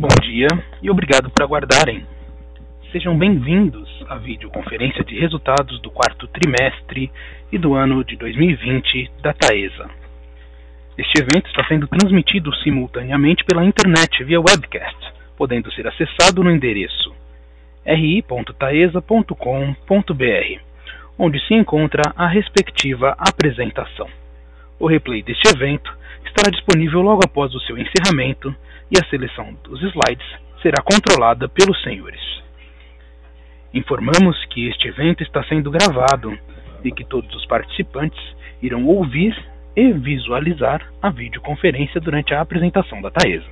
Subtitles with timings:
[0.00, 0.46] Bom dia
[0.80, 2.06] e obrigado por aguardarem.
[2.92, 7.10] Sejam bem-vindos à videoconferência de resultados do quarto trimestre
[7.50, 9.90] e do ano de 2020 da Taesa.
[10.96, 14.96] Este evento está sendo transmitido simultaneamente pela internet via webcast,
[15.36, 17.12] podendo ser acessado no endereço
[17.84, 20.60] ri.taesa.com.br,
[21.18, 24.06] onde se encontra a respectiva apresentação.
[24.78, 25.92] O replay deste evento
[26.24, 28.54] estará disponível logo após o seu encerramento
[28.90, 30.26] e a seleção dos slides
[30.62, 32.20] será controlada pelos senhores.
[33.72, 36.36] Informamos que este evento está sendo gravado
[36.82, 38.20] e que todos os participantes
[38.62, 39.36] irão ouvir
[39.76, 43.46] e visualizar a videoconferência durante a apresentação da Taesa.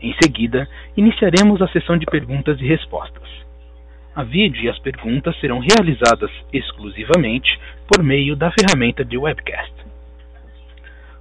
[0.00, 3.28] Em seguida, iniciaremos a sessão de perguntas e respostas.
[4.14, 9.72] A vídeo e as perguntas serão realizadas exclusivamente por meio da ferramenta de webcast.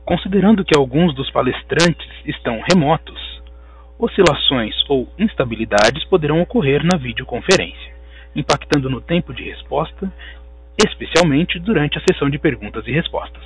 [0.08, 3.42] Considerando que alguns dos palestrantes estão remotos,
[4.00, 7.94] oscilações ou instabilidades poderão ocorrer na videoconferência,
[8.34, 10.10] impactando no tempo de resposta,
[10.78, 13.44] especialmente durante a sessão de perguntas e respostas.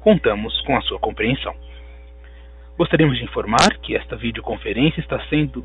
[0.00, 1.54] Contamos com a sua compreensão.
[2.78, 5.62] Gostaríamos de informar que esta videoconferência está sendo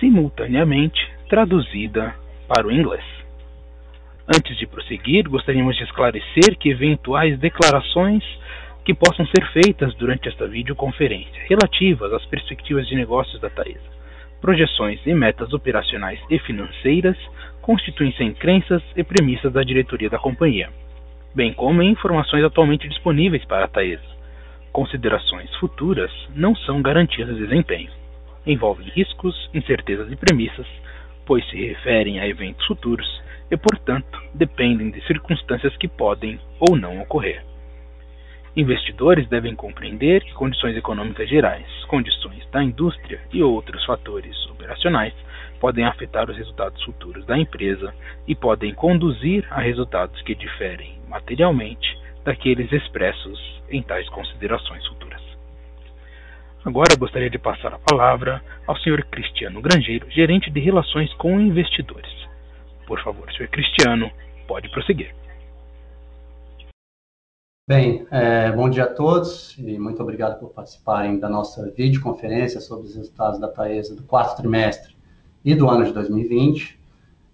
[0.00, 2.14] simultaneamente traduzida
[2.48, 3.04] para o inglês.
[4.34, 8.24] Antes de prosseguir, gostaríamos de esclarecer que eventuais declarações
[8.84, 13.80] que possam ser feitas durante esta videoconferência relativas às perspectivas de negócios da Taesa,
[14.40, 17.16] projeções e metas operacionais e financeiras
[17.60, 20.68] constituem-se crenças e premissas da diretoria da companhia,
[21.34, 24.02] bem como em informações atualmente disponíveis para a Taesa.
[24.72, 27.90] Considerações futuras não são garantias de desempenho.
[28.44, 30.66] Envolvem riscos, incertezas e premissas,
[31.24, 37.00] pois se referem a eventos futuros e, portanto, dependem de circunstâncias que podem ou não
[37.00, 37.51] ocorrer.
[38.54, 45.14] Investidores devem compreender que condições econômicas gerais, condições da indústria e outros fatores operacionais
[45.58, 47.94] podem afetar os resultados futuros da empresa
[48.28, 55.22] e podem conduzir a resultados que diferem materialmente daqueles expressos em tais considerações futuras.
[56.62, 59.02] Agora gostaria de passar a palavra ao Sr.
[59.10, 62.12] Cristiano Grangeiro, gerente de relações com investidores.
[62.86, 63.48] Por favor, Sr.
[63.48, 64.10] Cristiano,
[64.46, 65.21] pode prosseguir.
[67.64, 72.88] Bem, é, bom dia a todos e muito obrigado por participarem da nossa videoconferência sobre
[72.88, 74.96] os resultados da Taesa do quarto trimestre
[75.44, 76.76] e do ano de 2020.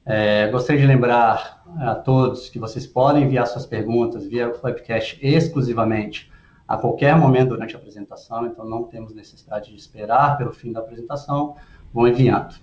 [0.04, 6.30] É, gostaria de lembrar a todos que vocês podem enviar suas perguntas via webcast exclusivamente
[6.68, 10.80] a qualquer momento durante a apresentação, então não temos necessidade de esperar pelo fim da
[10.80, 11.56] apresentação,
[11.90, 12.54] vão enviando.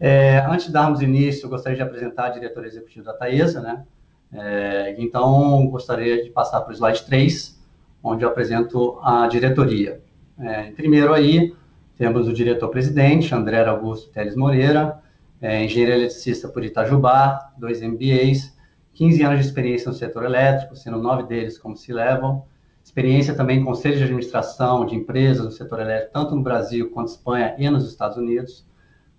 [0.00, 3.84] É, antes de darmos início, eu gostaria de apresentar a diretora executiva da Taesa, né?
[4.32, 7.60] É, então, gostaria de passar para o slide 3,
[8.02, 10.00] onde eu apresento a diretoria.
[10.38, 11.54] É, primeiro aí,
[11.96, 15.00] temos o diretor-presidente, André Augusto Teles Moreira,
[15.40, 18.56] é, engenheiro eletricista por Itajubá, dois MBAs,
[18.94, 22.46] 15 anos de experiência no setor elétrico, sendo nove deles como C-Level,
[22.82, 27.08] experiência também em conselho de administração de empresas no setor elétrico, tanto no Brasil quanto
[27.08, 28.66] Espanha e nos Estados Unidos,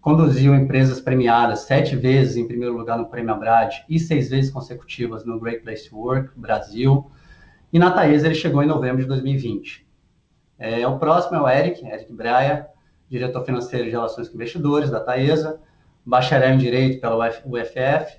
[0.03, 5.23] conduziu empresas premiadas sete vezes em primeiro lugar no Prêmio Abrad e seis vezes consecutivas
[5.23, 7.09] no Great Place to Work Brasil.
[7.71, 9.87] E na Taesa ele chegou em novembro de 2020.
[10.59, 12.67] É, o próximo é o Eric, Eric Braia,
[13.09, 15.61] diretor financeiro de relações com investidores da Taesa,
[16.05, 18.17] bacharel em Direito pela UFF,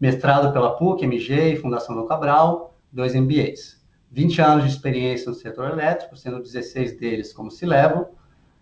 [0.00, 3.78] mestrado pela PUC, MG e Fundação do Cabral, dois MBAs.
[4.10, 8.08] 20 anos de experiência no setor elétrico, sendo 16 deles como se levam,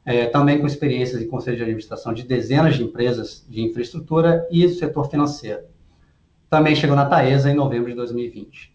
[0.05, 4.67] é, também com experiências em conselho de administração de dezenas de empresas de infraestrutura e
[4.67, 5.65] do setor financeiro.
[6.49, 8.75] Também chegou na Taesa em novembro de 2020.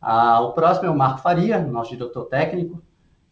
[0.00, 2.82] Ah, o próximo é o Marco Faria, nosso diretor técnico,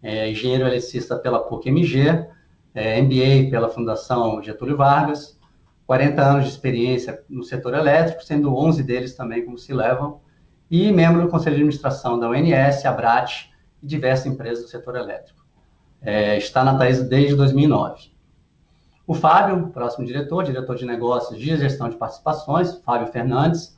[0.03, 2.27] é, engenheiro eletricista pela PUC-MG,
[2.75, 5.39] é, MBA pela Fundação Getúlio Vargas,
[5.87, 10.21] 40 anos de experiência no setor elétrico, sendo 11 deles também como se levam,
[10.71, 13.51] e membro do Conselho de Administração da UNS, Abrat
[13.83, 15.35] e diversas empresas do setor elétrico
[16.07, 18.13] é, está na Taesa desde 2009.
[19.05, 23.77] O Fábio, próximo diretor, diretor de negócios de gestão de participações, Fábio Fernandes,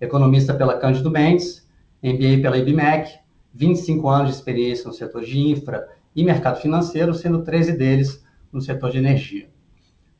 [0.00, 1.68] economista pela Cândido Mendes,
[2.02, 3.18] MBA pela IBMEC,
[3.52, 8.62] 25 anos de experiência no setor de infra e mercado financeiro, sendo 13 deles no
[8.62, 9.50] setor de energia.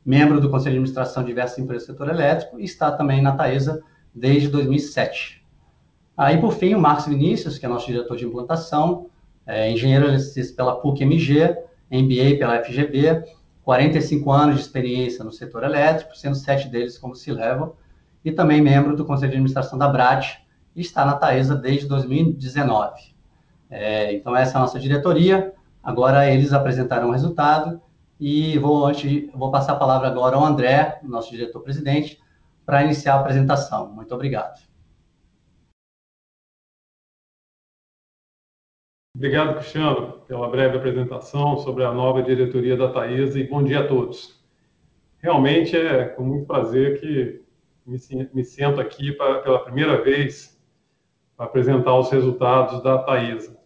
[0.05, 3.35] Membro do Conselho de Administração de diversas empresas do setor elétrico e está também na
[3.35, 3.81] Taesa
[4.13, 5.43] desde 2007.
[6.15, 9.09] Aí, por fim, o Marcos Vinícius, que é nosso diretor de implantação,
[9.47, 11.55] é, engenheiro eletricista pela PUC-MG,
[11.89, 13.23] MBA pela FGV,
[13.63, 17.73] 45 anos de experiência no setor elétrico, sendo sete deles como se levam,
[18.23, 20.45] e também membro do Conselho de Administração da BRAT,
[20.75, 23.15] e está na Taesa desde 2019.
[23.69, 25.53] É, então, essa é a nossa diretoria.
[25.81, 27.81] Agora, eles apresentarão o resultado
[28.19, 32.19] E vou, antes, vou passar a palavra agora ao André, nosso diretor-presidente,
[32.65, 33.91] para iniciar a apresentação.
[33.93, 34.66] Muito obrigado.
[39.17, 43.87] Obrigado, Cristiano, pela breve apresentação sobre a nova diretoria da Taesa e bom dia a
[43.87, 44.39] todos.
[45.17, 47.41] Realmente é com muito prazer que
[47.83, 50.61] me, sento aqui pela primeira vez
[51.35, 53.57] para apresentar os resultados da Taesa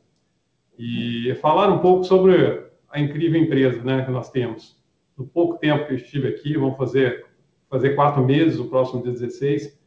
[0.79, 4.81] e falar um pouco sobre a incrível empresa né, que nós temos.
[5.17, 7.25] No pouco tempo que eu estive aqui, vamos fazer,
[7.69, 9.77] fazer quatro meses, o próximo dia 16,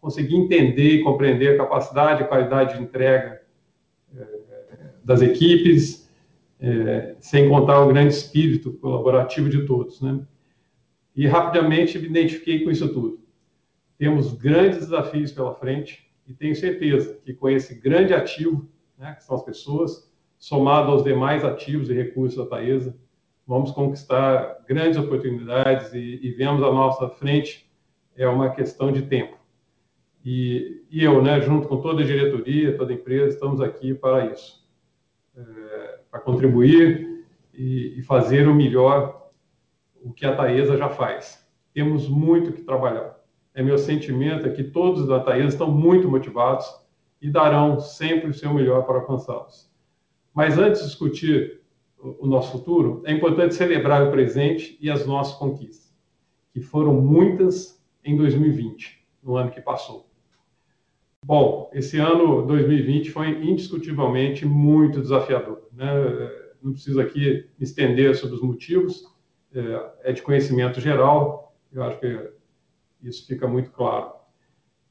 [0.00, 3.41] consegui entender e compreender a capacidade e qualidade de entrega
[5.04, 6.02] das equipes,
[6.60, 10.24] é, sem contar o grande espírito colaborativo de todos, né?
[11.14, 13.20] E rapidamente me identifiquei com isso tudo.
[13.98, 18.66] Temos grandes desafios pela frente e tenho certeza que com esse grande ativo,
[18.96, 22.96] né, que são as pessoas, somado aos demais ativos e recursos da Taesa,
[23.46, 27.70] vamos conquistar grandes oportunidades e, e vemos a nossa frente
[28.16, 29.36] é uma questão de tempo.
[30.24, 34.32] E, e eu, né, junto com toda a diretoria, toda a empresa, estamos aqui para
[34.32, 34.61] isso
[35.36, 39.30] é, para contribuir e, e, fazer o melhor
[40.02, 41.46] o que a Taesa já faz.
[41.72, 43.18] Temos muito que trabalhar.
[43.54, 46.66] É meu sentimento é que todos da Taesa estão muito motivados
[47.20, 49.70] e darão sempre o seu melhor para alcançá-los.
[50.34, 51.62] Mas antes de discutir
[51.98, 55.94] o nosso futuro, é importante celebrar o presente e as nossas conquistas,
[56.52, 60.11] que foram muitas em 2020, no ano que passou.
[61.24, 65.68] Bom, esse ano 2020 foi indiscutivelmente muito desafiador.
[65.72, 65.86] Né?
[66.60, 69.04] Não preciso aqui estender sobre os motivos,
[69.54, 72.32] é, é de conhecimento geral, eu acho que
[73.02, 74.12] isso fica muito claro.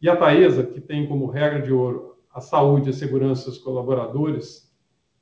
[0.01, 3.59] E a Taesa, que tem como regra de ouro a saúde e a segurança dos
[3.59, 4.73] colaboradores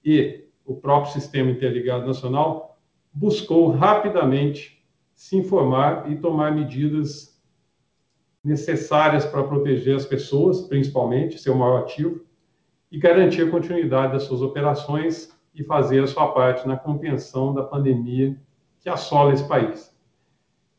[0.05, 2.79] e o próprio Sistema Interligado Nacional,
[3.11, 4.85] buscou rapidamente
[5.15, 7.28] se informar e tomar medidas
[8.43, 12.25] necessárias para proteger as pessoas, principalmente, seu maior ativo,
[12.91, 17.63] e garantir a continuidade das suas operações e fazer a sua parte na contenção da
[17.63, 18.39] pandemia
[18.79, 19.95] que assola esse país.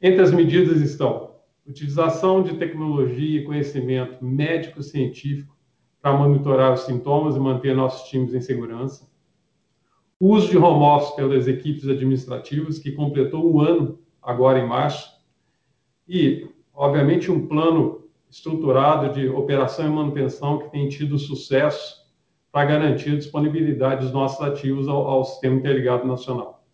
[0.01, 1.31] Entre as medidas estão
[1.71, 5.57] utilização de tecnologia e conhecimento médico-científico
[6.03, 9.09] para monitorar os sintomas e manter nossos times em segurança,
[10.19, 15.11] uso de home office pelas equipes administrativas, que completou um ano agora em março,
[16.09, 22.01] e obviamente, um plano estruturado de operação e manutenção que tem tido sucesso
[22.53, 26.65] para garantir a disponibilidade dos nossos ativos ao, ao Sistema Interligado Nacional.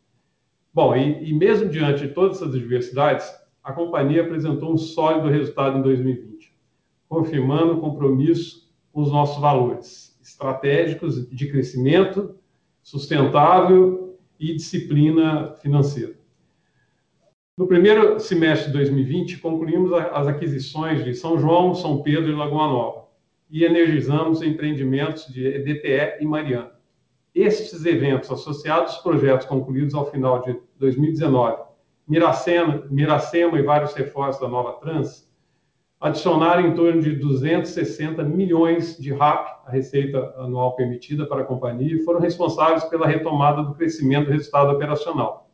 [0.73, 3.27] Bom, e, e mesmo diante de todas essas adversidades,
[3.63, 6.55] a companhia apresentou um sólido resultado em 2020,
[7.09, 12.37] confirmando o compromisso com os nossos valores estratégicos de crescimento
[12.83, 16.15] sustentável e disciplina financeira.
[17.57, 22.67] No primeiro semestre de 2020, concluímos as aquisições de São João, São Pedro e Lagoa
[22.67, 23.07] Nova
[23.49, 26.73] e energizamos empreendimentos de DTE e Mariana.
[27.35, 31.63] Estes eventos, associados aos projetos concluídos ao final de 2019,
[32.07, 35.27] Miracema, Miracema e vários reforços da Nova Trans,
[35.99, 41.97] adicionaram em torno de 260 milhões de RAP, a receita anual permitida para a companhia,
[41.97, 45.46] e foram responsáveis pela retomada do crescimento do resultado operacional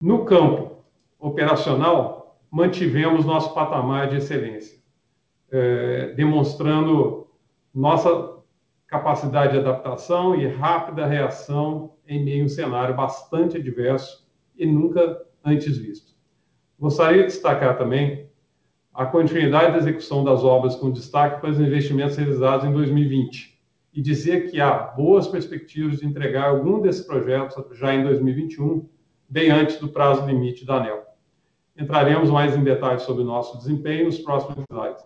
[0.00, 0.82] no campo
[1.18, 4.80] operacional, mantivemos nosso patamar de excelência,
[5.52, 7.28] é, demonstrando
[7.74, 8.38] nossa
[8.86, 14.26] capacidade de adaptação e rápida reação em meio a um cenário bastante adverso
[14.56, 16.12] e nunca antes visto.
[16.78, 18.28] Gostaria de destacar também
[18.92, 23.60] a continuidade da execução das obras com destaque para os investimentos realizados em 2020
[23.92, 28.88] e dizer que há boas perspectivas de entregar algum desses projetos já em 2021
[29.30, 31.04] bem antes do prazo limite da ANEL.
[31.78, 35.04] Entraremos mais em detalhes sobre o nosso desempenho nos próximos slides.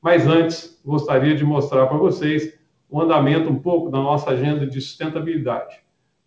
[0.00, 4.80] Mas antes, gostaria de mostrar para vocês o andamento um pouco da nossa agenda de
[4.80, 5.82] sustentabilidade.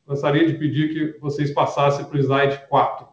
[0.05, 3.07] Gostaria de pedir que vocês passassem para o slide 4.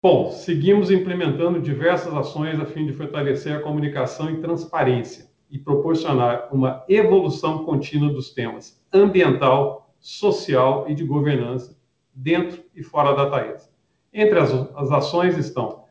[0.00, 6.48] Bom, seguimos implementando diversas ações a fim de fortalecer a comunicação e transparência e proporcionar
[6.52, 11.76] uma evolução contínua dos temas ambiental, social e de governança
[12.14, 13.70] dentro e fora da Taesa.
[14.12, 15.84] Entre as, as ações estão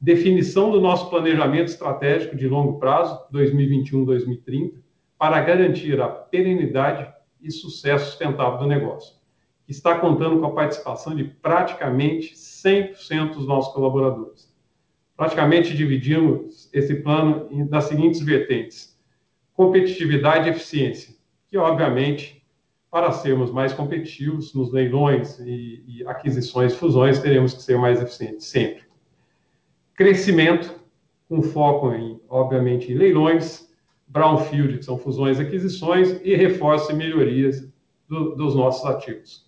[0.00, 4.74] definição do nosso planejamento estratégico de longo prazo, 2021-2030,
[5.18, 7.12] para garantir a perenidade
[7.42, 9.16] e sucesso sustentável do negócio,
[9.64, 14.54] que está contando com a participação de praticamente 100% dos nossos colaboradores.
[15.16, 18.96] Praticamente dividimos esse plano nas seguintes vertentes:
[19.52, 21.14] competitividade e eficiência,
[21.50, 22.37] que obviamente
[22.90, 28.00] para sermos mais competitivos nos leilões e, e aquisições e fusões, teremos que ser mais
[28.00, 28.84] eficientes sempre.
[29.94, 30.74] Crescimento,
[31.28, 33.68] com foco em, obviamente, em leilões,
[34.06, 37.68] brownfield, que são fusões e aquisições, e reforço e melhorias
[38.08, 39.46] do, dos nossos ativos.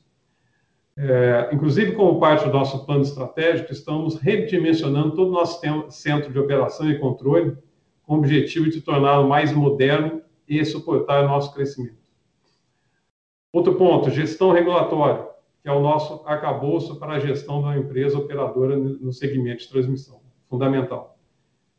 [0.98, 6.38] É, inclusive, como parte do nosso plano estratégico, estamos redimensionando todo o nosso centro de
[6.38, 7.56] operação e controle,
[8.02, 11.99] com o objetivo de torná-lo mais moderno e suportar o nosso crescimento.
[13.52, 15.26] Outro ponto, gestão regulatória,
[15.62, 20.20] que é o nosso arcabouço para a gestão da empresa operadora no segmento de transmissão,
[20.48, 21.18] fundamental.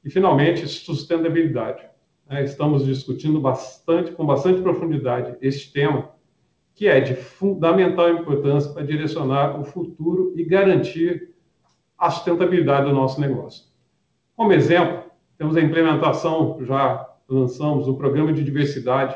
[0.04, 1.84] E, finalmente, sustentabilidade.
[2.30, 2.44] Né?
[2.44, 6.12] Estamos discutindo bastante, com bastante profundidade este tema,
[6.74, 11.34] que é de fundamental importância para direcionar o futuro e garantir
[11.98, 13.66] a sustentabilidade do nosso negócio.
[14.36, 15.04] Como exemplo,
[15.38, 19.16] temos a implementação, já lançamos, o programa de diversidade,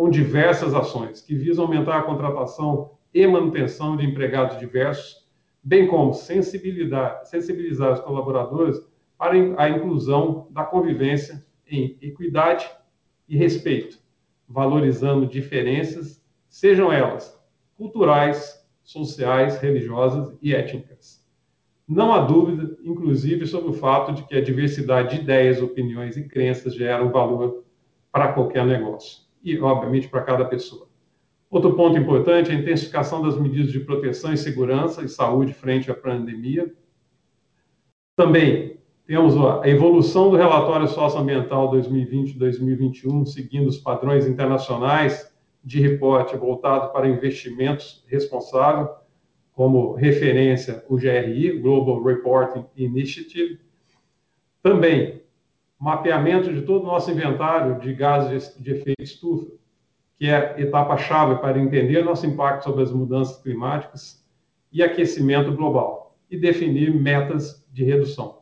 [0.00, 5.28] com diversas ações que visam aumentar a contratação e manutenção de empregados diversos,
[5.62, 8.80] bem como sensibilizar, sensibilizar os colaboradores
[9.18, 12.66] para a inclusão da convivência em equidade
[13.28, 13.98] e respeito,
[14.48, 17.38] valorizando diferenças, sejam elas
[17.76, 21.22] culturais, sociais, religiosas e étnicas.
[21.86, 26.26] Não há dúvida, inclusive, sobre o fato de que a diversidade de ideias, opiniões e
[26.26, 27.64] crenças gera um valor
[28.10, 30.88] para qualquer negócio e, obviamente, para cada pessoa.
[31.50, 35.90] Outro ponto importante é a intensificação das medidas de proteção e segurança e saúde frente
[35.90, 36.72] à pandemia.
[38.14, 46.92] Também temos a evolução do relatório socioambiental 2020-2021, seguindo os padrões internacionais de reporte voltado
[46.92, 48.88] para investimentos responsável,
[49.52, 53.58] como referência o GRI, Global Reporting Initiative.
[54.62, 55.20] Também
[55.80, 59.50] mapeamento de todo o nosso inventário de gases de efeito estufa,
[60.18, 64.22] que é etapa-chave para entender nosso impacto sobre as mudanças climáticas
[64.70, 68.40] e aquecimento global, e definir metas de redução.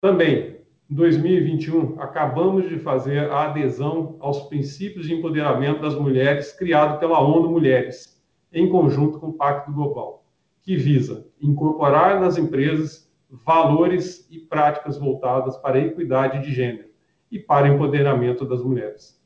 [0.00, 0.58] Também,
[0.90, 7.20] em 2021, acabamos de fazer a adesão aos princípios de empoderamento das mulheres criado pela
[7.20, 8.20] ONU Mulheres,
[8.52, 10.24] em conjunto com o Pacto Global,
[10.62, 16.88] que visa incorporar nas empresas valores e práticas voltadas para a equidade de gênero
[17.30, 19.18] e para o empoderamento das mulheres.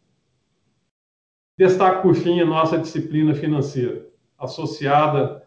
[1.57, 5.47] Destaco, por fim, a nossa disciplina financeira, associada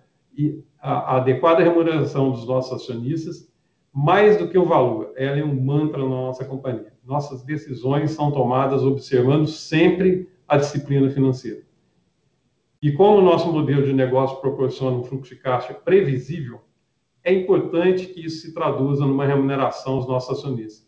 [0.79, 3.51] à adequada remuneração dos nossos acionistas,
[3.91, 6.93] mais do que o valor, ela é um mantra na nossa companhia.
[7.03, 11.63] Nossas decisões são tomadas observando sempre a disciplina financeira.
[12.81, 16.61] E como o nosso modelo de negócio proporciona um fluxo de caixa previsível,
[17.25, 20.87] é importante que isso se traduza numa remuneração aos nossos acionistas,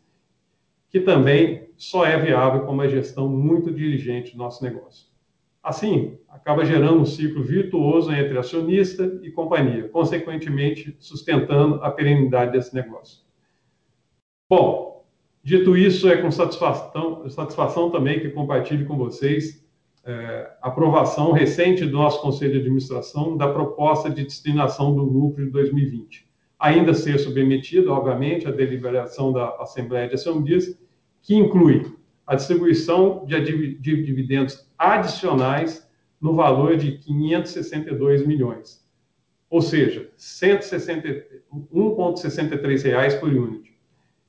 [0.88, 5.08] que também só é viável com uma gestão muito diligente do nosso negócio.
[5.64, 12.74] Assim, acaba gerando um ciclo virtuoso entre acionista e companhia, consequentemente sustentando a perenidade desse
[12.74, 13.26] negócio.
[14.48, 15.06] Bom,
[15.44, 19.66] dito isso, é com satisfação, satisfação também que compartilho com vocês
[20.06, 25.52] é, aprovação recente do nosso Conselho de Administração da proposta de destinação do lucro de
[25.52, 26.27] 2020
[26.60, 30.76] ainda ser submetido, obviamente, à deliberação da Assembleia de Acionistas,
[31.22, 31.96] que inclui
[32.26, 33.40] a distribuição de
[33.80, 35.88] dividendos adicionais
[36.20, 38.84] no valor de 562 milhões,
[39.50, 43.78] ou seja, 1,63 reais por unidade.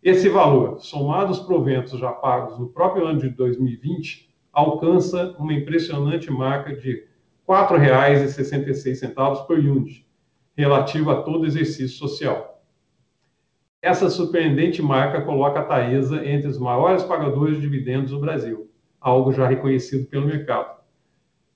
[0.03, 6.31] Esse valor, somado aos proventos já pagos no próprio ano de 2020, alcança uma impressionante
[6.31, 7.09] marca de R$
[7.49, 10.07] 4,66 por unidade,
[10.59, 12.61] relativo a todo exercício social.
[13.81, 18.69] Essa surpreendente marca coloca a Taesa entre os maiores pagadores de dividendos do Brasil,
[19.01, 20.81] algo já reconhecido pelo mercado.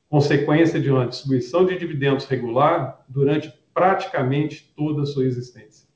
[0.08, 5.88] Consequência de uma distribuição de dividendos regular durante praticamente toda a sua existência.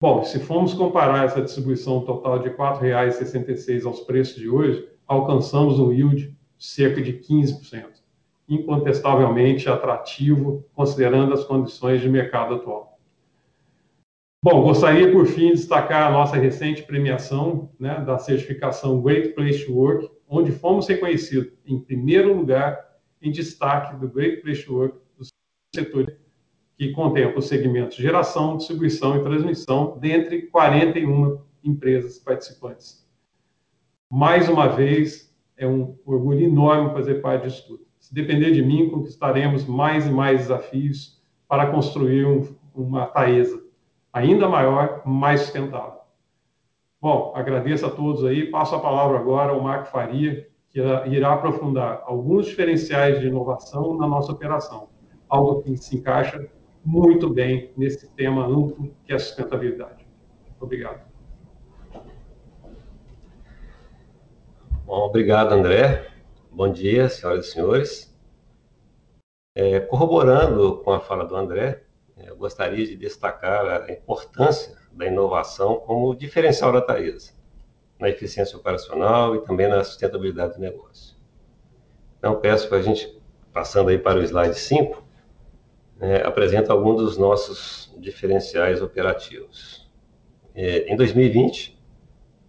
[0.00, 5.80] Bom, se formos comparar essa distribuição total de R$ 4,66 aos preços de hoje, alcançamos
[5.80, 7.91] um yield de cerca de 15%
[8.54, 12.98] incontestavelmente atrativo, considerando as condições de mercado atual.
[14.44, 19.64] Bom, gostaria, por fim, de destacar a nossa recente premiação né, da certificação Great Place
[19.64, 22.78] to Work, onde fomos reconhecidos em primeiro lugar
[23.20, 25.24] em destaque do Great Place to Work do
[25.74, 26.16] setor
[26.76, 33.06] que contempla os segmentos geração, distribuição e transmissão, dentre 41 empresas participantes.
[34.10, 37.91] Mais uma vez, é um orgulho enorme fazer parte disso tudo.
[38.12, 43.62] Depender de mim, conquistaremos mais e mais desafios para construir um, uma Taesa
[44.12, 46.00] ainda maior, mais sustentável.
[47.00, 48.50] Bom, agradeço a todos aí.
[48.50, 54.06] Passo a palavra agora ao Marco Faria, que irá aprofundar alguns diferenciais de inovação na
[54.06, 54.88] nossa operação,
[55.28, 56.46] algo que se encaixa
[56.84, 60.06] muito bem nesse tema amplo que é a sustentabilidade.
[60.60, 61.00] Obrigado.
[64.84, 66.11] Bom, obrigado, André.
[66.54, 68.14] Bom dia, senhoras e senhores.
[69.56, 71.82] É, corroborando com a fala do André,
[72.26, 77.32] eu gostaria de destacar a importância da inovação como diferencial da Taesa,
[77.98, 81.16] na eficiência operacional e também na sustentabilidade do negócio.
[82.18, 83.18] Então, peço para a gente,
[83.50, 85.02] passando aí para o slide 5,
[86.02, 89.90] é, apresenta alguns dos nossos diferenciais operativos.
[90.54, 91.81] É, em 2020,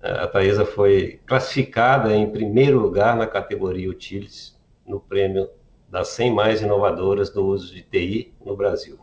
[0.04, 5.50] a Taesa foi classificada em primeiro lugar na categoria Utilities, no prêmio
[5.88, 9.00] das 100 mais inovadoras do uso de TI no Brasil.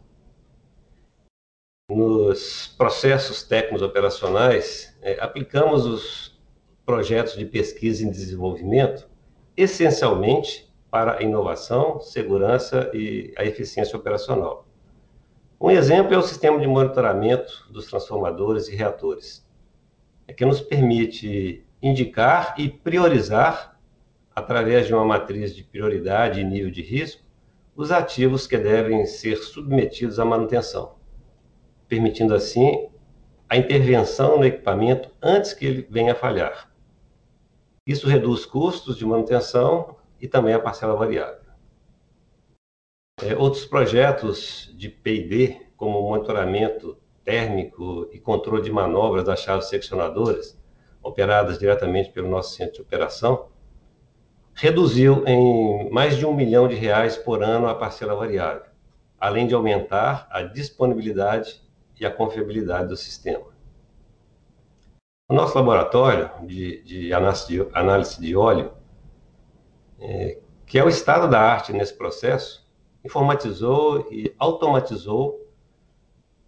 [1.90, 6.38] Nos processos técnicos operacionais, é, aplicamos os
[6.84, 9.08] projetos de pesquisa e desenvolvimento
[9.56, 14.66] essencialmente para a inovação, segurança e a eficiência operacional.
[15.58, 19.48] Um exemplo é o sistema de monitoramento dos transformadores e reatores
[20.36, 23.78] que nos permite indicar e priorizar,
[24.34, 27.22] através de uma matriz de prioridade e nível de risco,
[27.74, 30.96] os ativos que devem ser submetidos à manutenção,
[31.88, 32.88] permitindo assim
[33.48, 36.70] a intervenção no equipamento antes que ele venha a falhar.
[37.86, 41.40] Isso reduz custos de manutenção e também a parcela variável.
[43.22, 46.96] É, outros projetos de P&D, como monitoramento
[47.30, 50.58] térmico e controle de manobras das chaves seccionadoras,
[51.00, 53.46] operadas diretamente pelo nosso centro de operação,
[54.52, 58.64] reduziu em mais de um milhão de reais por ano a parcela variável,
[59.18, 61.62] além de aumentar a disponibilidade
[62.00, 63.46] e a confiabilidade do sistema.
[65.28, 68.72] O nosso laboratório de, de, análise, de óleo,
[70.00, 72.68] é, que é o estado da arte nesse processo,
[73.04, 75.39] informatizou e automatizou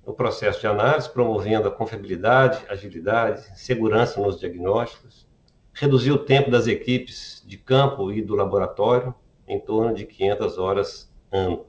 [0.05, 5.29] o processo de análise, promovendo a confiabilidade, agilidade, segurança nos diagnósticos,
[5.73, 9.15] reduziu o tempo das equipes de campo e do laboratório
[9.47, 11.67] em torno de 500 horas ano.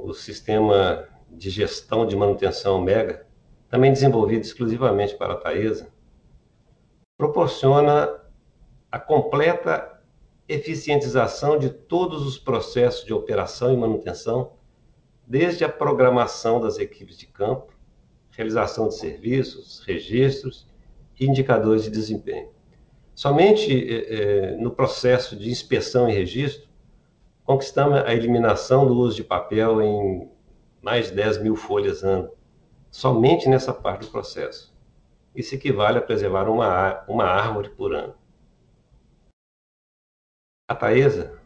[0.00, 3.26] O sistema de gestão de manutenção Mega,
[3.68, 5.88] também desenvolvido exclusivamente para a Taesa,
[7.16, 8.20] proporciona
[8.92, 10.00] a completa
[10.46, 14.52] eficientização de todos os processos de operação e manutenção
[15.26, 17.72] desde a programação das equipes de campo,
[18.30, 20.66] realização de serviços, registros
[21.18, 22.48] e indicadores de desempenho.
[23.14, 26.68] Somente eh, no processo de inspeção e registro,
[27.44, 30.28] conquistamos a eliminação do uso de papel em
[30.82, 32.30] mais de 10 mil folhas ano,
[32.90, 34.74] somente nessa parte do processo.
[35.34, 38.14] Isso equivale a preservar uma, uma árvore por ano.
[40.68, 41.38] A Taesa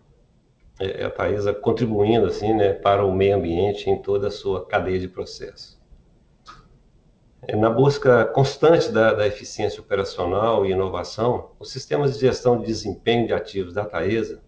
[0.78, 4.64] é, é a Taesa contribuindo assim, né, para o meio ambiente em toda a sua
[4.64, 5.78] cadeia de processo.
[7.42, 12.66] É, na busca constante da, da, eficiência operacional e inovação, os sistemas de gestão de
[12.66, 14.42] desempenho de ativos da Taesa,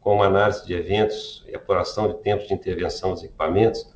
[0.00, 3.92] como análise de eventos e apuração de tempos de intervenção dos equipamentos,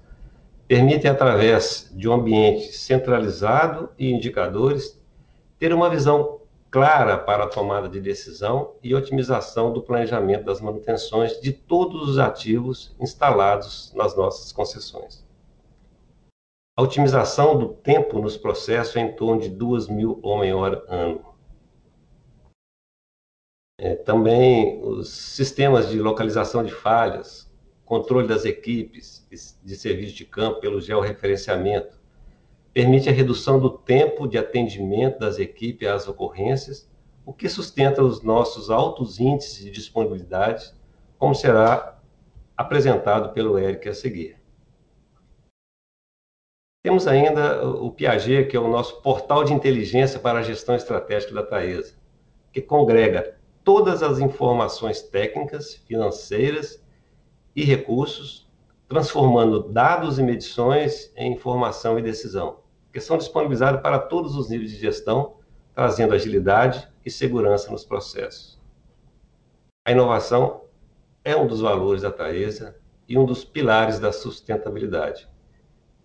[0.69, 5.01] permitem, através de um ambiente centralizado e indicadores,
[5.59, 11.41] ter uma visão clara para a tomada de decisão e otimização do planejamento das manutenções
[11.41, 15.25] de todos os ativos instalados nas nossas concessões.
[16.79, 21.25] A otimização do tempo nos processos é em torno de 2 mil homem-hora ano.
[23.79, 27.51] É, também os sistemas de localização de falhas,
[27.85, 29.27] controle das equipes
[29.63, 31.99] de serviço de campo pelo georreferenciamento,
[32.77, 36.87] permite a redução do tempo de atendimento das equipes às ocorrências,
[37.25, 40.75] o que sustenta os nossos altos índices de disponibilidade,
[41.17, 41.99] como será
[42.55, 44.37] apresentado pelo Eric a seguir.
[46.85, 51.33] Temos ainda o Piaget, que é o nosso portal de inteligência para a gestão estratégica
[51.33, 51.95] da Taesa,
[52.53, 56.85] que congrega todas as informações técnicas, financeiras
[57.55, 58.47] e recursos,
[58.87, 62.66] transformando dados e medições em informação e decisão
[62.97, 65.37] que são disponibilizados para todos os níveis de gestão,
[65.75, 68.59] trazendo agilidade e segurança nos processos.
[69.87, 70.63] A inovação
[71.23, 75.29] é um dos valores da Taesa e um dos pilares da sustentabilidade,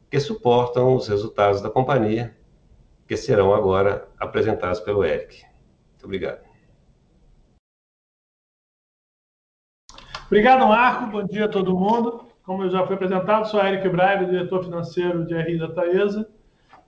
[0.10, 2.38] que suportam os resultados da companhia,
[3.08, 5.46] que serão agora apresentados pelo Eric.
[5.92, 6.42] Muito obrigado.
[10.26, 11.10] Obrigado, Marco.
[11.10, 12.28] Bom dia a todo mundo.
[12.44, 16.30] Como já foi apresentado, sou Eric Braga, diretor financeiro de RI da Taesa.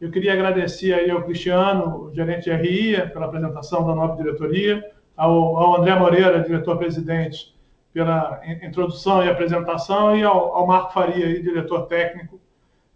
[0.03, 4.83] Eu queria agradecer aí ao Cristiano, gerente de RI, pela apresentação da nova diretoria,
[5.15, 7.55] ao, ao André Moreira, diretor-presidente,
[7.93, 12.37] pela introdução e apresentação, e ao, ao Marco Faria, aí, diretor técnico,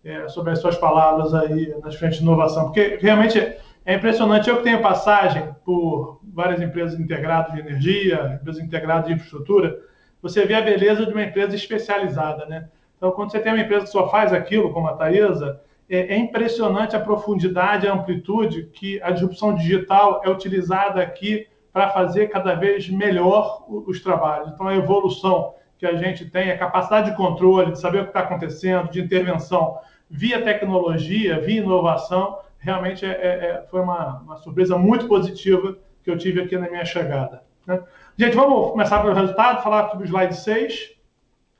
[0.03, 2.65] é, sobre as suas palavras aí nas frentes de inovação.
[2.65, 4.49] Porque realmente é impressionante.
[4.49, 9.79] Eu que tenho passagem por várias empresas integradas de energia, empresas integradas de infraestrutura,
[10.21, 12.67] você vê a beleza de uma empresa especializada, né?
[12.97, 16.17] Então, quando você tem uma empresa que só faz aquilo, como a Taesa, é, é
[16.17, 22.56] impressionante a profundidade, a amplitude que a disrupção digital é utilizada aqui para fazer cada
[22.56, 24.50] vez melhor os trabalhos.
[24.50, 28.10] Então, a evolução que a gente tem, a capacidade de controle, de saber o que
[28.10, 29.78] está acontecendo, de intervenção
[30.10, 36.10] via tecnologia, via inovação, realmente é, é, é, foi uma, uma, surpresa muito positiva que
[36.10, 37.43] eu tive aqui na minha chegada.
[37.65, 37.80] Né?
[38.17, 40.95] Gente, vamos começar pelo resultado, falar sobre o slide 6.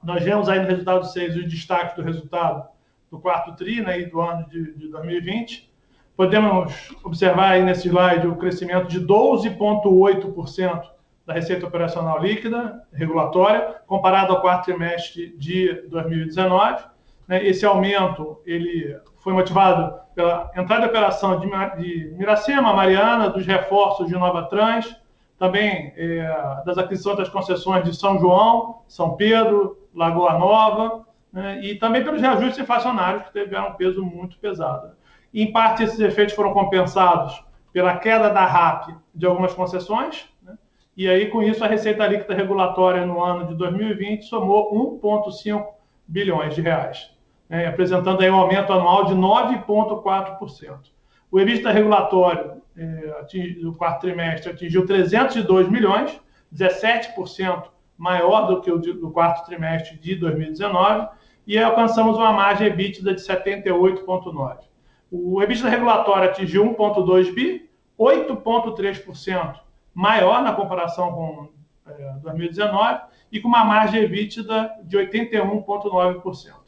[0.04, 2.68] Nós vemos aí no resultado 6 os destaques do resultado
[3.12, 5.72] do quarto TRI né, e do ano de, de 2020.
[6.16, 10.82] Podemos observar aí nesse slide o crescimento de 12,8%
[11.26, 16.84] da receita operacional líquida regulatória, comparado ao quarto trimestre de 2019.
[17.28, 24.08] Né, esse aumento ele foi motivado pela entrada de operação de, Miracema, Mariana, dos reforços
[24.08, 24.96] de Nova Trans,
[25.38, 31.76] também é, das aquisições das concessões de São João, São Pedro, Lagoa Nova, né, e
[31.76, 34.92] também pelos reajustes inflacionários que tiveram um peso muito pesado.
[35.34, 40.58] Em parte, esses efeitos foram compensados pela queda da RAP de algumas concessões, né,
[40.96, 45.66] e aí, com isso, a receita líquida regulatória no ano de 2020 somou 1,5
[46.08, 47.12] bilhões de reais,
[47.48, 50.98] né, apresentando aí um aumento anual de 9,4%.
[51.30, 53.26] O EBITDA regulatório é,
[53.62, 56.20] do quarto trimestre atingiu 302 milhões,
[56.54, 57.64] 17%
[57.98, 61.08] maior do que o do quarto trimestre de 2019,
[61.46, 64.60] e alcançamos uma margem EBITDA de 78,9%.
[65.10, 69.56] O EBITDA regulatório atingiu 1,2 bi, 8,3%
[69.94, 71.50] maior na comparação com
[71.88, 73.00] é, 2019
[73.32, 76.68] e com uma margem EBITDA de 81,9%.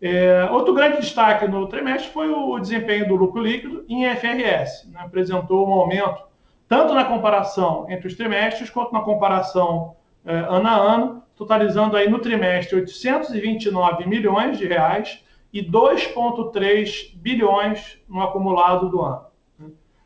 [0.00, 4.88] É, outro grande destaque no trimestre foi o desempenho do lucro líquido em FRS.
[4.90, 5.00] Né?
[5.00, 6.22] Apresentou um aumento
[6.68, 9.96] tanto na comparação entre os trimestres quanto na comparação
[10.32, 18.22] ano a ano, totalizando aí no trimestre 829 milhões de reais e 2,3 bilhões no
[18.22, 19.26] acumulado do ano.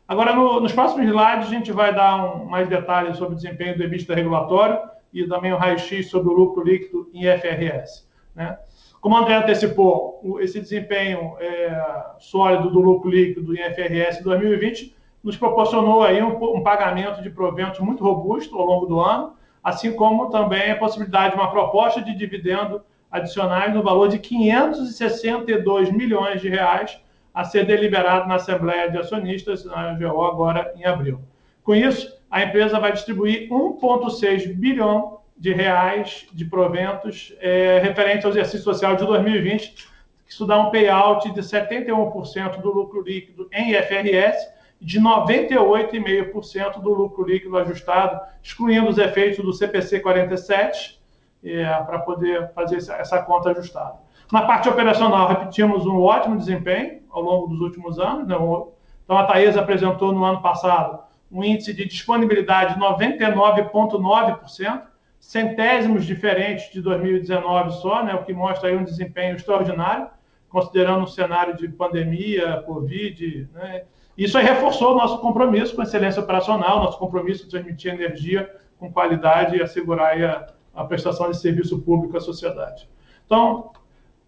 [0.07, 3.77] Agora, no, nos próximos slides, a gente vai dar um, mais detalhes sobre o desempenho
[3.77, 4.77] do EBITDA regulatório
[5.13, 8.05] e também o raio-x sobre o lucro líquido em FRS.
[8.35, 8.57] Né?
[8.99, 15.37] Como o André antecipou, esse desempenho é, sólido do lucro líquido em FRS 2020 nos
[15.37, 20.29] proporcionou aí um, um pagamento de proventos muito robusto ao longo do ano, assim como
[20.29, 26.49] também a possibilidade de uma proposta de dividendo adicionais no valor de 562 milhões de
[26.49, 26.99] reais
[27.33, 31.21] a ser deliberado na Assembleia de Acionistas, na AGO, agora em abril.
[31.63, 38.31] Com isso, a empresa vai distribuir 1,6 bilhão de reais de proventos é, referente ao
[38.31, 39.89] exercício social de 2020,
[40.27, 44.47] isso dá um payout de 71% do lucro líquido em IFRS
[44.81, 50.99] de 98,5% do lucro líquido ajustado, excluindo os efeitos do CPC 47,
[51.43, 53.99] é, para poder fazer essa conta ajustada.
[54.31, 58.27] Na parte operacional, repetimos um ótimo desempenho ao longo dos últimos anos.
[58.27, 58.35] Né?
[58.35, 60.99] Então, a Taesa apresentou no ano passado
[61.31, 64.81] um índice de disponibilidade de 99,9%,
[65.19, 68.15] centésimos diferentes de 2019 só, né?
[68.15, 70.07] o que mostra aí um desempenho extraordinário,
[70.49, 73.83] considerando o cenário de pandemia, Covid, né?
[74.23, 78.93] Isso aí reforçou o nosso compromisso com excelência operacional, nosso compromisso de transmitir energia com
[78.93, 82.87] qualidade e assegurar a, a, prestação de serviço público à sociedade.
[83.25, 83.71] Então,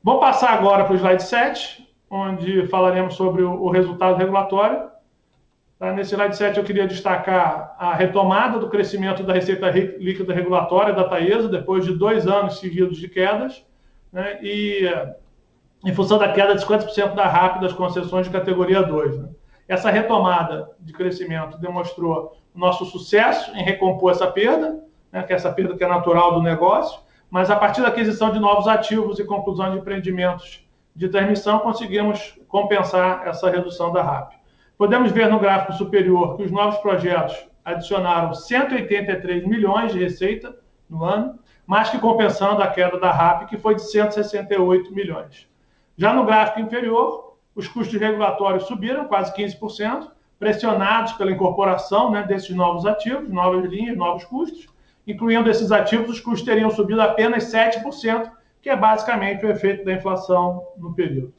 [0.04, 4.90] vamos passar agora para o slide 7, onde falaremos sobre o, o resultado regulatório.
[5.78, 5.94] Tá?
[5.94, 11.04] Nesse slide 7, eu queria destacar a retomada do crescimento da receita líquida regulatória da
[11.04, 13.64] Taesa, depois de dois anos seguidos de quedas,
[14.12, 14.40] né?
[14.42, 14.92] e
[15.86, 19.20] em função da queda de 50% da RAP das concessões de categoria 2.
[19.20, 19.30] Né?
[19.74, 25.52] Essa retomada de crescimento demonstrou nosso sucesso em recompor essa perda, né, que é essa
[25.52, 29.26] perda que é natural do negócio, mas a partir da aquisição de novos ativos e
[29.26, 30.64] conclusão de empreendimentos
[30.96, 34.34] de transmissão, conseguimos compensar essa redução da RAP.
[34.78, 40.56] Podemos ver no gráfico superior que os novos projetos adicionaram 183 milhões de receita
[40.88, 45.50] no ano, mais que compensando a queda da RAP, que foi de 168 milhões.
[45.98, 52.56] Já no gráfico inferior, os custos regulatórios subiram quase 15%, pressionados pela incorporação né, desses
[52.56, 54.68] novos ativos, novas linhas, novos custos.
[55.06, 59.94] Incluindo esses ativos, os custos teriam subido apenas 7%, que é basicamente o efeito da
[59.94, 61.34] inflação no período.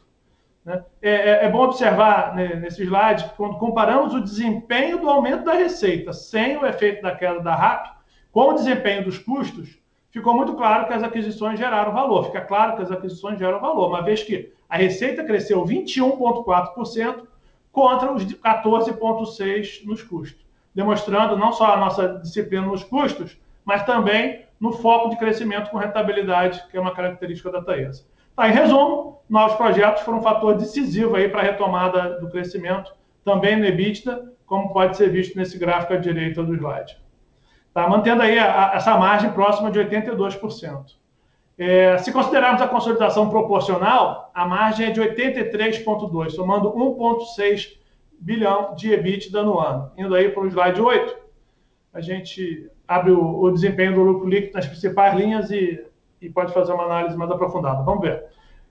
[0.65, 0.83] Né?
[1.03, 5.45] É, é, é, bom observar né, nesse slide que quando comparamos o desempenho do aumento
[5.45, 7.87] da receita sem o efeito da queda da RAP,
[8.33, 9.79] com o desempenho dos custos,
[10.11, 12.27] ficou muito claro que as aquisições geraram valor.
[12.27, 17.27] Fica claro que as aquisições geram valor, uma vez que a receita cresceu 21,4%
[17.73, 24.45] contra os 14,6% nos custos, demonstrando não só a nossa disciplina nos custos, mas também
[24.61, 28.05] no foco de crescimento com rentabilidade, que é uma característica da Taesa.
[28.37, 32.93] Tá, em resumo, novos projetos foram um fator decisivo aí para a retomada do crescimento,
[33.25, 36.97] também no EBITDA, como pode ser visto nesse gráfico à direita do slide.
[37.73, 40.97] Tá, mantendo aí a, a, essa margem próxima de 82%.
[41.57, 47.77] É, se considerarmos a consolidação proporcional, a margem é de 83,2%, somando 1,6
[48.19, 49.93] bilhão de EBITDA no ano.
[49.97, 51.17] Indo aí para o slide 8,
[51.93, 55.85] a gente abre o, o desempenho do lucro líquido nas principais linhas e,
[56.21, 57.83] e, pode fazer uma análise mais aprofundada.
[57.83, 58.25] Vamos ver.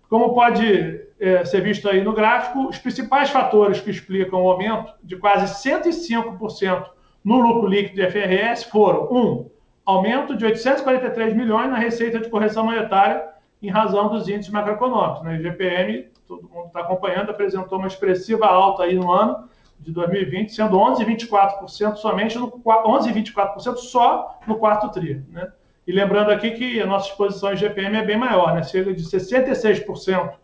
[0.10, 4.94] Como pode é, ser visto aí no gráfico, os principais fatores que explicam o aumento
[5.02, 6.86] de quase 105%
[7.24, 9.50] no lucro líquido de FRS foram: um,
[9.86, 13.30] aumento de 843 milhões na receita de correção monetária
[13.62, 15.24] em razão dos índices macroeconômicos.
[15.24, 15.32] Né?
[15.32, 19.48] O IGPM, todo mundo está acompanhando, apresentou uma expressiva alta aí no ano
[19.80, 25.52] de 2020, sendo 11,24% somente no 11,24% só no quarto tri, né?
[25.86, 28.64] E lembrando aqui que a nossa exposição em GPM é bem maior, né?
[28.64, 30.36] Cerca de 66%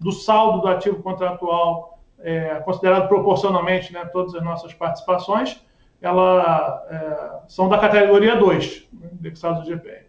[0.00, 5.60] do saldo do ativo contratual, é, considerado proporcionalmente, né, todas as nossas participações,
[6.00, 10.06] ela, é, são da categoria 2, né, indexados do GPM.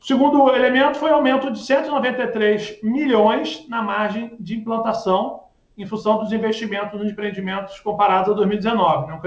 [0.00, 5.42] O segundo elemento foi aumento de 193 milhões na margem de implantação
[5.78, 9.10] em função dos investimentos nos empreendimentos comparados a 2019.
[9.10, 9.20] Não,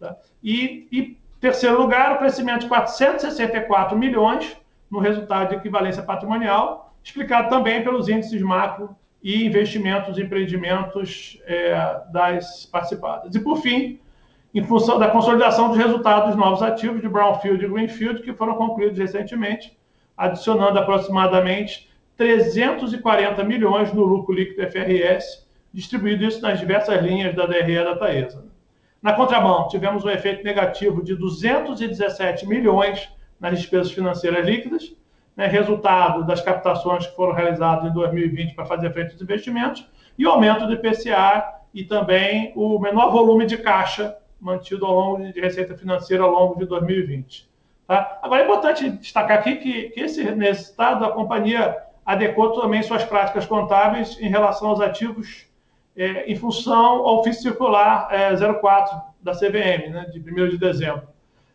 [0.00, 0.16] tá?
[0.42, 4.56] e, e, terceiro lugar, o crescimento de 464 milhões
[4.90, 12.66] no resultado de equivalência patrimonial, explicado também pelos índices macro e investimentos, empreendimentos é, das
[12.66, 13.34] participadas.
[13.34, 14.00] E, por fim,
[14.56, 18.54] em função da consolidação dos resultados dos novos ativos de Brownfield e Greenfield, que foram
[18.54, 19.76] concluídos recentemente,
[20.16, 27.84] adicionando aproximadamente 340 milhões no lucro líquido FRS, distribuído isso nas diversas linhas da DRE
[27.84, 28.46] da Taesa.
[29.02, 34.90] Na contramão, tivemos um efeito negativo de 217 milhões nas despesas financeiras líquidas,
[35.36, 39.86] né, resultado das captações que foram realizadas em 2020 para fazer frente aos investimentos,
[40.18, 45.40] e aumento do IPCA e também o menor volume de caixa mantido ao longo de
[45.40, 47.48] receita financeira ao longo de 2020.
[47.86, 48.18] Tá?
[48.22, 53.46] Agora, é importante destacar aqui que, que esse resultado a companhia adequou também suas práticas
[53.46, 55.46] contábeis em relação aos ativos
[55.96, 61.08] é, em função ao ofício circular é, 04 da CVM, né, de 1 de dezembro.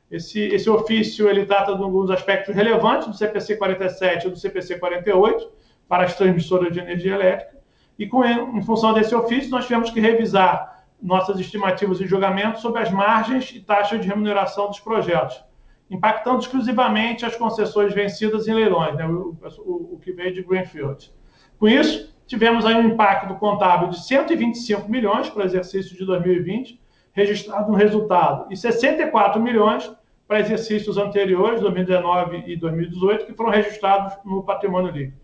[0.10, 4.78] Esse, esse ofício ele trata de alguns aspectos relevantes do CPC 47 e do CPC
[4.78, 5.50] 48
[5.88, 7.58] para as transmissoras de energia elétrica,
[7.98, 10.71] e com, em função desse ofício nós tivemos que revisar
[11.02, 15.44] nossas estimativas e julgamentos sobre as margens e taxas de remuneração dos projetos,
[15.90, 19.36] impactando exclusivamente as concessões vencidas em leilões, né, o,
[19.66, 21.12] o, o, que veio de Greenfield.
[21.58, 26.80] Com isso, tivemos aí um impacto contábil de 125 milhões para o exercício de 2020,
[27.14, 29.92] registrado no resultado, e 64 milhões
[30.28, 35.20] para exercícios anteriores, 2019 e 2018, que foram registrados no patrimônio líquido.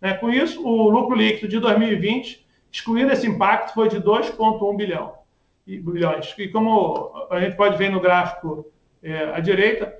[0.00, 5.19] Né, com isso, o lucro líquido de 2020, excluindo esse impacto, foi de 2,1 bilhão
[5.66, 6.34] bilhões.
[6.38, 8.66] E como a gente pode ver no gráfico
[9.02, 9.94] é, à direita,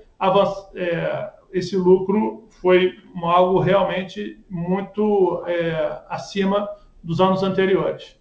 [0.75, 6.69] é, esse lucro foi algo realmente muito é, acima
[7.03, 8.19] dos anos anteriores.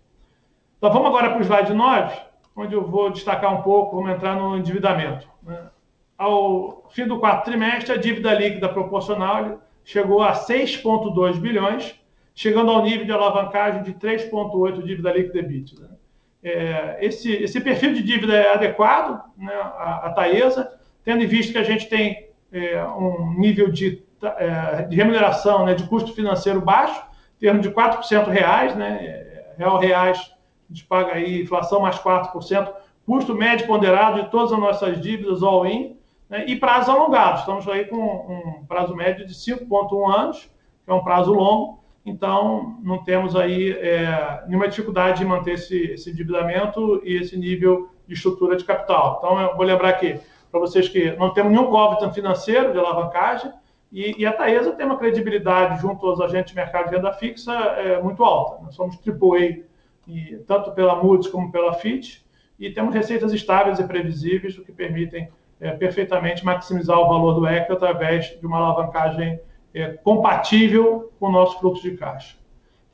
[0.79, 2.19] Então vamos agora para o slide 9,
[2.57, 5.29] onde eu vou destacar um pouco, vamos entrar no endividamento.
[5.43, 5.69] Né?
[6.17, 11.95] Ao fim do quarto trimestre, a dívida líquida proporcional chegou a 6,2 bilhões,
[12.35, 16.00] chegando ao nível de alavancagem de 3,8 dívida líquida EBITDA.
[16.43, 20.73] É, esse, esse perfil de dívida é adequado né, à, à Taesa,
[21.05, 25.75] tendo em vista que a gente tem é, um nível de, é, de remuneração, né,
[25.75, 27.01] de custo financeiro baixo,
[27.37, 32.73] em termos de 4% reais, né, real reais, a gente paga aí inflação mais 4%,
[33.05, 35.97] custo médio ponderado de todas as nossas dívidas all-in,
[36.29, 37.41] né, e prazos alongados.
[37.41, 40.51] Estamos aí com um prazo médio de 5,1 anos,
[40.85, 45.93] que é um prazo longo, então não temos aí é, nenhuma dificuldade de manter esse,
[45.93, 49.19] esse endividamento e esse nível de estrutura de capital.
[49.19, 50.19] Então, eu vou lembrar aqui
[50.51, 53.53] para vocês que não temos nenhum COVID financeiro de alavancagem
[53.93, 57.53] e, e, a Taesa tem uma credibilidade junto aos agentes de mercado de renda fixa
[57.53, 58.63] é, muito alta.
[58.63, 59.65] Nós somos AAA,
[60.07, 62.21] e, tanto pela Moody's como pela Fitch,
[62.59, 65.29] e temos receitas estáveis e previsíveis, o que permitem
[65.61, 69.41] é, perfeitamente maximizar o valor do equity através de uma alavancagem
[69.75, 72.37] é, compatível com o nosso fluxo de caixa.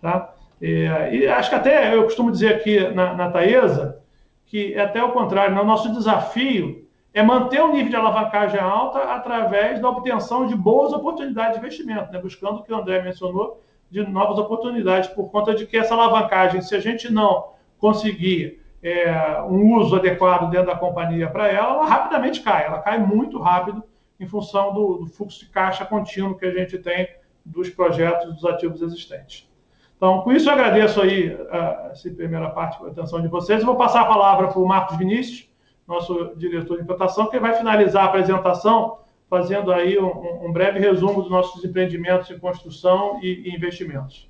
[0.00, 0.34] Tá?
[0.60, 4.02] É, e acho que até eu costumo dizer aqui na, na Taesa
[4.46, 5.60] que é até o contrário, né?
[5.60, 10.92] o nosso desafio é manter o nível de alavancagem alta através da obtenção de boas
[10.92, 12.20] oportunidades de investimento, né?
[12.20, 16.60] buscando o que o André mencionou, de novas oportunidades, por conta de que essa alavancagem,
[16.60, 21.86] se a gente não conseguir é, um uso adequado dentro da companhia para ela, ela
[21.86, 22.66] rapidamente cai.
[22.66, 23.82] Ela cai muito rápido
[24.18, 27.08] em função do, do, fluxo de caixa contínuo que a gente tem
[27.44, 29.48] dos projetos dos ativos existentes.
[29.96, 33.60] Então, com isso, eu agradeço aí a, essa primeira parte a atenção de vocês.
[33.60, 35.48] Eu vou passar a palavra para o Marcos Vinícius,
[35.86, 38.98] nosso diretor de implantação, que vai finalizar a apresentação
[39.28, 44.28] fazendo aí um, um breve resumo dos nossos empreendimentos em construção e, e investimentos.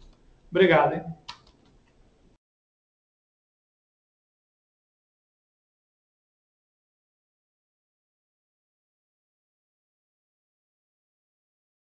[0.50, 0.94] Obrigado.
[0.94, 1.04] Hein?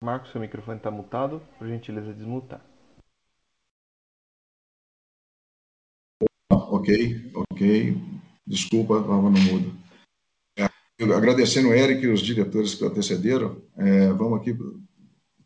[0.03, 1.41] Marcos, seu microfone está mutado.
[1.57, 2.61] Por gentileza, desmutar.
[6.51, 7.97] Ok, ok.
[8.45, 9.73] Desculpa, estava no mudo.
[10.57, 10.65] É,
[11.15, 14.53] agradecendo o Eric e os diretores que antecederam, é, vamos aqui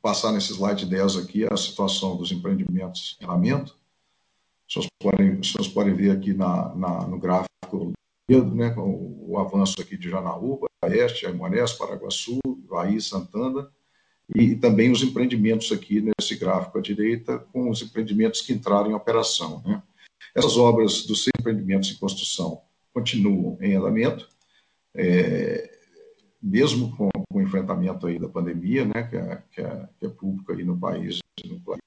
[0.02, 3.78] passar nesse slide 10 aqui a situação dos empreendimentos em andamento.
[4.68, 7.94] Vocês podem, vocês podem ver aqui na, na, no gráfico
[8.28, 13.72] né, o, o avanço aqui de Janaúba, Oeste, Aimorés, Paraguaçu, Bahia, Santana,
[14.36, 18.94] e também os empreendimentos aqui nesse gráfico à direita, com os empreendimentos que entraram em
[18.94, 19.62] operação.
[19.66, 19.82] Né?
[20.36, 22.62] Essas obras dos empreendimentos em construção
[22.94, 24.28] continuam em andamento,
[24.96, 25.78] é,
[26.42, 30.10] mesmo com, com, o enfrentamento aí da pandemia, né, que é, que é, que é
[30.10, 31.80] público aí no país, no país,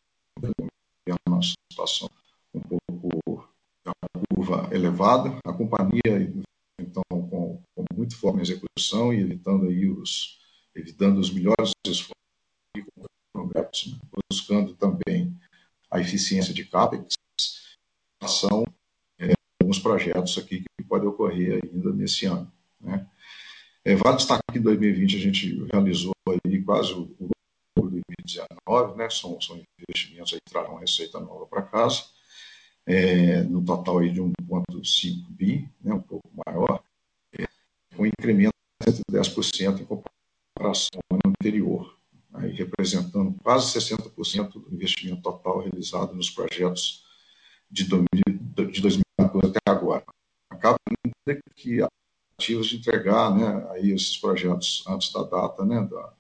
[1.27, 2.09] uma situação
[2.55, 3.49] um pouco
[3.85, 3.95] uma
[4.29, 6.33] curva elevada, a companhia
[6.81, 10.39] então com, com muito forte na execução e evitando aí os
[10.75, 12.20] evitando os melhores esforços
[14.31, 15.37] buscando também
[15.91, 17.15] a eficiência de CAPEX,
[18.25, 18.65] são
[19.19, 22.51] é, alguns projetos aqui que podem ocorrer ainda nesse ano.
[22.81, 23.09] Né?
[23.85, 27.31] É, vale destacar que em 2020 a gente realizou aí quase o, o
[27.77, 29.09] 2019, né?
[29.11, 32.05] são, são investimentos aí que trarão receita nova para casa,
[32.87, 35.95] é, no total aí de 1,5 bi, né?
[35.95, 36.83] um pouco maior,
[37.39, 37.47] é,
[37.97, 38.55] com incremento
[38.87, 42.00] de 10% em comparação ao ano anterior
[42.35, 47.05] aí representando quase 60% do investimento total realizado nos projetos
[47.71, 50.05] de 2014 até agora.
[50.49, 51.81] Acaba ainda que
[52.39, 56.13] ativos de entregar né, aí esses projetos antes da data né, da,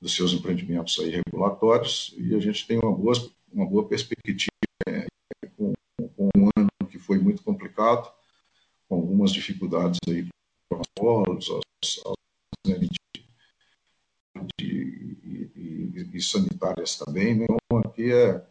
[0.00, 3.14] dos seus empreendimentos aí regulatórios e a gente tem uma boa,
[3.52, 4.50] uma boa perspectiva
[4.86, 5.06] é,
[5.56, 5.72] com,
[6.16, 8.12] com, um ano que foi muito complicado,
[8.88, 10.26] com algumas dificuldades aí
[10.68, 12.14] com os polos, as, as,
[15.94, 17.34] e, sanitárias também.
[17.34, 17.44] Né?
[17.44, 18.42] Então, aqui é,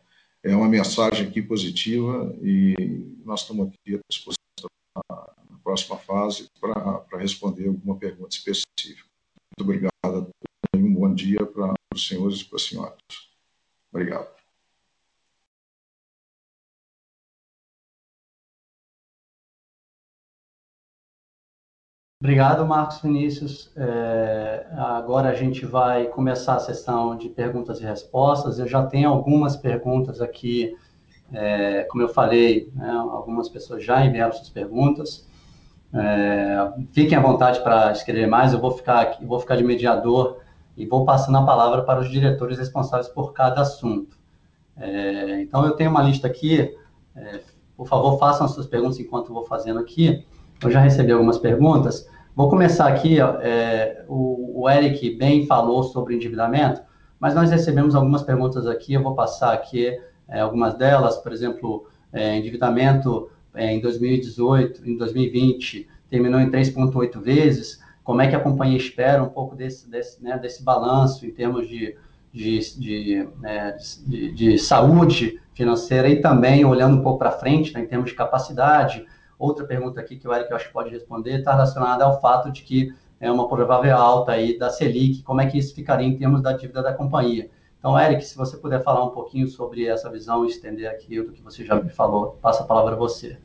[0.43, 2.75] é uma mensagem aqui positiva e
[3.25, 4.37] nós estamos aqui à disposição
[5.09, 5.31] na,
[5.63, 9.07] próxima fase para responder alguma pergunta específica.
[9.57, 10.29] Muito obrigado
[10.75, 12.97] e um bom dia para os senhores e para as senhoras.
[13.93, 14.40] Obrigado.
[22.21, 23.71] Obrigado, Marcos Vinícius.
[23.75, 28.59] É, agora a gente vai começar a sessão de perguntas e respostas.
[28.59, 30.77] Eu já tenho algumas perguntas aqui,
[31.33, 35.27] é, como eu falei, né, algumas pessoas já enviaram suas perguntas.
[35.91, 38.53] É, fiquem à vontade para escrever mais.
[38.53, 40.41] Eu vou ficar aqui, vou ficar de mediador
[40.77, 44.15] e vou passando a palavra para os diretores responsáveis por cada assunto.
[44.77, 46.71] É, então eu tenho uma lista aqui.
[47.15, 47.39] É,
[47.75, 50.23] por favor, façam as suas perguntas enquanto eu vou fazendo aqui.
[50.63, 52.07] Eu já recebi algumas perguntas.
[52.35, 56.81] Vou começar aqui, é, o, o, Eric bem falou sobre endividamento,
[57.19, 61.87] mas nós recebemos algumas perguntas aqui, eu vou passar aqui é, algumas delas, por exemplo,
[62.13, 68.39] é, endividamento é, em 2018, em 2020, terminou em 3,8 vezes, como é que a
[68.39, 71.95] companhia espera um pouco desse, desse, né, desse balanço em termos de,
[72.31, 77.81] de, de, né, de, de saúde financeira e também olhando um pouco para frente, né,
[77.81, 79.05] em termos de capacidade,
[79.41, 82.61] Outra pergunta aqui que o Eric acho que pode responder está relacionada ao fato de
[82.61, 86.43] que é uma provável alta aí da Selic, como é que isso ficaria em termos
[86.43, 87.49] da dívida da companhia.
[87.79, 91.41] Então, Eric, se você puder falar um pouquinho sobre essa visão estender aqui do que
[91.41, 93.39] você já me falou, passa a palavra a você.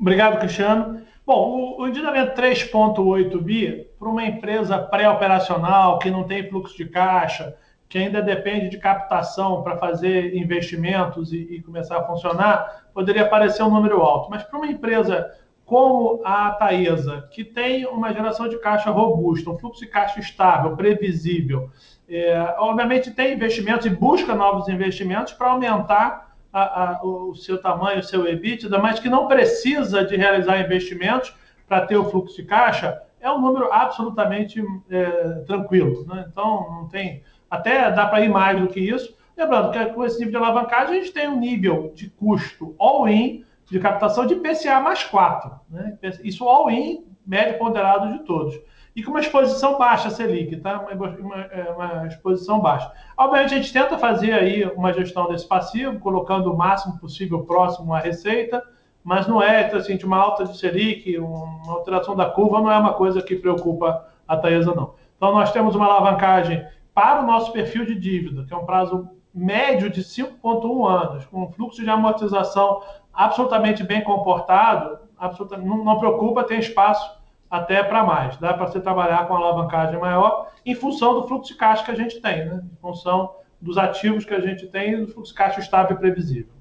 [0.00, 1.02] Obrigado, Cristiano.
[1.26, 6.86] Bom, o, o endividamento 3,8 bi, para uma empresa pré-operacional que não tem fluxo de
[6.86, 7.54] caixa,
[7.88, 13.62] que ainda depende de captação para fazer investimentos e, e, começar a funcionar, poderia parecer
[13.62, 14.28] um número alto.
[14.30, 15.34] Mas para uma empresa
[15.64, 20.74] como a Taesa, que tem uma geração de caixa robusta, um fluxo de caixa estável,
[20.74, 21.70] previsível,
[22.08, 28.00] é, obviamente tem investimentos e busca novos investimentos para aumentar a, a, o seu tamanho,
[28.00, 31.34] o seu EBITDA, mas que não precisa de realizar investimentos
[31.68, 35.10] para ter o fluxo de caixa, é um número absolutamente é,
[35.46, 36.06] tranquilo.
[36.06, 36.24] Né?
[36.30, 37.22] Então, não tem.
[37.50, 39.16] Até dá para ir mais do que isso.
[39.36, 43.44] Lembrando que com esse nível de alavancagem, a gente tem um nível de custo all-in
[43.70, 45.50] de captação de PCA mais 4.
[45.70, 45.96] Né?
[46.24, 48.58] Isso all-in, médio ponderado de todos.
[48.96, 50.80] E com uma exposição baixa Selic, tá?
[50.80, 52.90] Uma, uma, é, uma, exposição baixa.
[53.16, 57.94] Obviamente, a gente tenta fazer aí uma gestão desse passivo, colocando o máximo possível próximo
[57.94, 58.60] à receita,
[59.04, 62.72] mas não é, então, assim, de uma alta de Selic, uma alteração da curva, não
[62.72, 64.94] é uma coisa que preocupa a Taesa, não.
[65.16, 66.66] Então, nós temos uma alavancagem
[66.98, 71.44] para o nosso perfil de dívida, que é um prazo médio de 5,1 anos, com
[71.44, 72.82] um fluxo de amortização
[73.14, 77.08] absolutamente bem comportado, absolutamente, não, não preocupa, tem espaço
[77.48, 78.36] até para mais.
[78.38, 81.94] Dá para você trabalhar com alavancagem maior em função do fluxo de caixa que a
[81.94, 82.64] gente tem, né?
[82.64, 86.00] em função dos ativos que a gente tem e do fluxo de caixa estável e
[86.00, 86.52] previsível.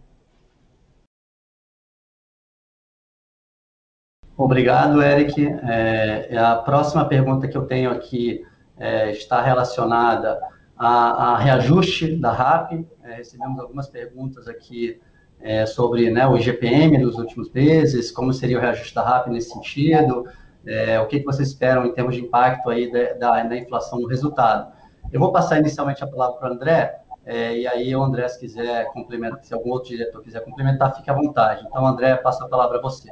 [4.37, 5.47] Obrigado, Eric.
[5.63, 8.45] É, a próxima pergunta que eu tenho aqui
[8.79, 10.39] é, está relacionada
[10.77, 12.85] a, a, reajuste da RAP.
[13.03, 14.99] É, recebemos algumas perguntas aqui
[15.41, 19.51] é, sobre né, o IGPM dos últimos meses, como seria o reajuste da RAP nesse
[19.51, 20.25] sentido,
[20.65, 23.99] é, o que, que vocês esperam em termos de impacto aí da, da, da inflação
[23.99, 24.71] no resultado.
[25.11, 28.39] Eu vou passar inicialmente a palavra para o André, é, e aí o André, se
[28.39, 31.65] quiser complementar, se algum outro diretor quiser complementar, fique à vontade.
[31.67, 33.09] Então, André, passa a palavra a você.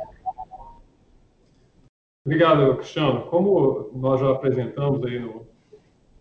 [2.25, 3.27] Obrigado, Cristiano.
[3.27, 5.45] Como nós já apresentamos aí no,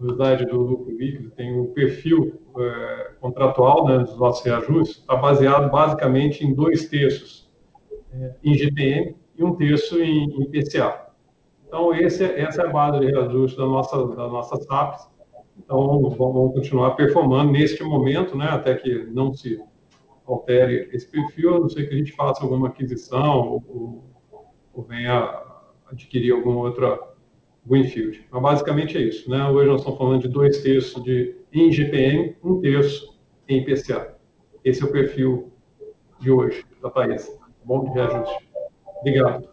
[0.00, 5.70] slide do lucro líquido, tem o perfil é, contratual né, dos nossos reajustes, está baseado
[5.70, 7.50] basicamente em dois terços
[8.12, 11.06] é, em GPM e um terço em, em PCA.
[11.66, 15.08] Então, esse, essa é a base de reajuste da nossa, da nossa SAPs.
[15.58, 19.60] Então, vamos continuar performando neste momento, né, até que não se
[20.26, 24.04] altere esse perfil, a não ser que a gente faça alguma aquisição ou,
[24.72, 25.42] ou venha
[25.90, 26.98] adquirir alguma outra
[27.66, 28.26] Greenfield.
[28.30, 29.28] Mas basicamente é isso.
[29.30, 29.42] Né?
[29.48, 34.16] Hoje nós estamos falando de dois terços de, em GPM, um terço em IPCA.
[34.64, 35.52] Esse é o perfil
[36.20, 37.30] de hoje da País.
[37.64, 38.48] Bom de reajuste.
[39.00, 39.48] Obrigado.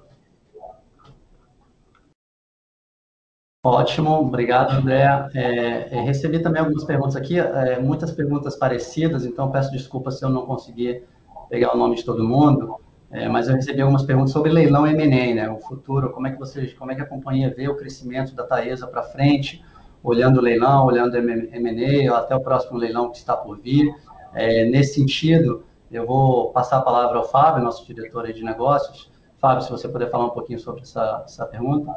[3.64, 5.03] Ótimo, obrigado, André.
[5.36, 10.26] É, é, recebi também algumas perguntas aqui, é, muitas perguntas parecidas, então peço desculpa se
[10.26, 11.03] eu não conseguir
[11.47, 12.80] pegar o nome de todo mundo.
[13.12, 15.49] É, mas eu recebi algumas perguntas sobre leilão M&A, né?
[15.49, 18.45] O futuro, como é que vocês, como é que a companhia vê o crescimento da
[18.45, 19.64] Taesa para frente,
[20.01, 23.93] olhando o leilão, olhando o M&A, até o próximo leilão que está por vir.
[24.34, 29.12] É, nesse sentido, eu vou passar a palavra ao Fábio, nosso diretor de negócios.
[29.39, 31.91] Fábio, se você puder falar um pouquinho sobre essa, essa pergunta.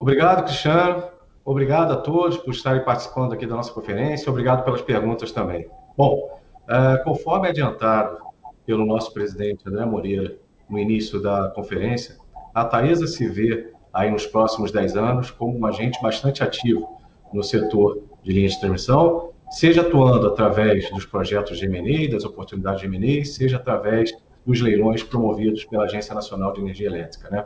[0.00, 1.02] Obrigado, Cristiano.
[1.44, 4.30] Obrigado a todos por estarem participando aqui da nossa conferência.
[4.30, 5.68] Obrigado pelas perguntas também.
[5.96, 6.38] Bom,
[6.68, 8.18] Uh, conforme adiantado
[8.66, 10.36] pelo nosso presidente André Moreira
[10.68, 12.16] no início da conferência,
[12.54, 17.00] a Taesa se vê aí nos próximos 10 anos como um agente bastante ativo
[17.32, 22.82] no setor de linhas de transmissão, seja atuando através dos projetos de M&A, das oportunidades
[22.82, 24.12] de M&A, seja através
[24.44, 27.30] dos leilões promovidos pela Agência Nacional de Energia Elétrica.
[27.30, 27.44] Né?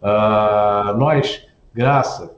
[0.00, 2.30] Uh, nós, graças,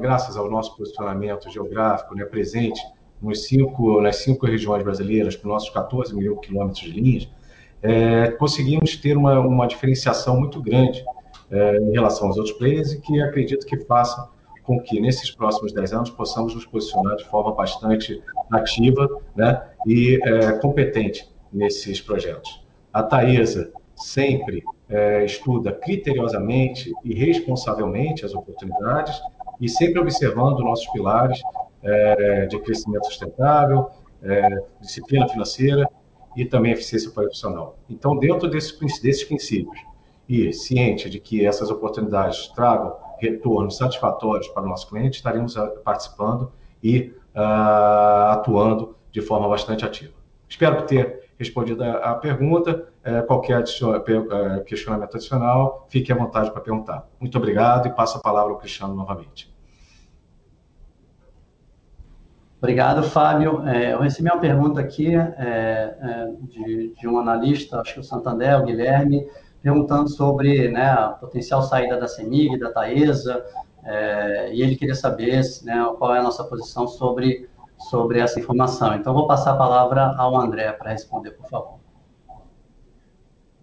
[0.00, 2.80] graças ao nosso posicionamento geográfico né, presente
[3.20, 7.28] nos cinco, nas cinco regiões brasileiras, com nossos 14 mil quilômetros de linhas,
[7.82, 11.04] é, conseguimos ter uma, uma diferenciação muito grande
[11.50, 14.28] é, em relação aos outros players e que acredito que faça
[14.62, 20.18] com que nesses próximos 10 anos possamos nos posicionar de forma bastante ativa né, e
[20.22, 22.64] é, competente nesses projetos.
[22.92, 29.20] A Taesa sempre é, estuda criteriosamente e responsavelmente as oportunidades
[29.60, 31.40] e sempre observando nossos pilares
[31.82, 33.90] é, de crescimento sustentável,
[34.22, 34.48] é,
[34.80, 35.88] disciplina financeira
[36.36, 37.78] e também eficiência profissional.
[37.88, 39.80] Então, dentro desses, desses princípios
[40.28, 45.66] e ciente de que essas oportunidades tragam retornos satisfatórios para o nosso cliente, estaremos ah,
[45.82, 46.52] participando
[46.82, 50.12] e uh, atuando de forma bastante ativa.
[50.48, 52.88] Espero ter respondido a, a pergunta.
[53.02, 57.08] É, qualquer é, questionamento adicional, fique à vontade para perguntar.
[57.20, 59.55] Muito obrigado e passo a palavra ao Cristiano novamente.
[62.66, 63.64] Obrigado, Fábio.
[63.64, 68.02] É, eu recebi uma pergunta aqui é, é, de, de, um analista, acho que o
[68.02, 69.24] Santander, o Guilherme,
[69.62, 73.46] perguntando sobre né, a potencial saída da CEMIG, da Taesa,
[73.84, 77.48] é, e ele queria saber né, qual é a nossa posição sobre,
[77.78, 78.96] sobre essa informação.
[78.96, 81.78] Então, vou passar a palavra ao André para responder, por favor.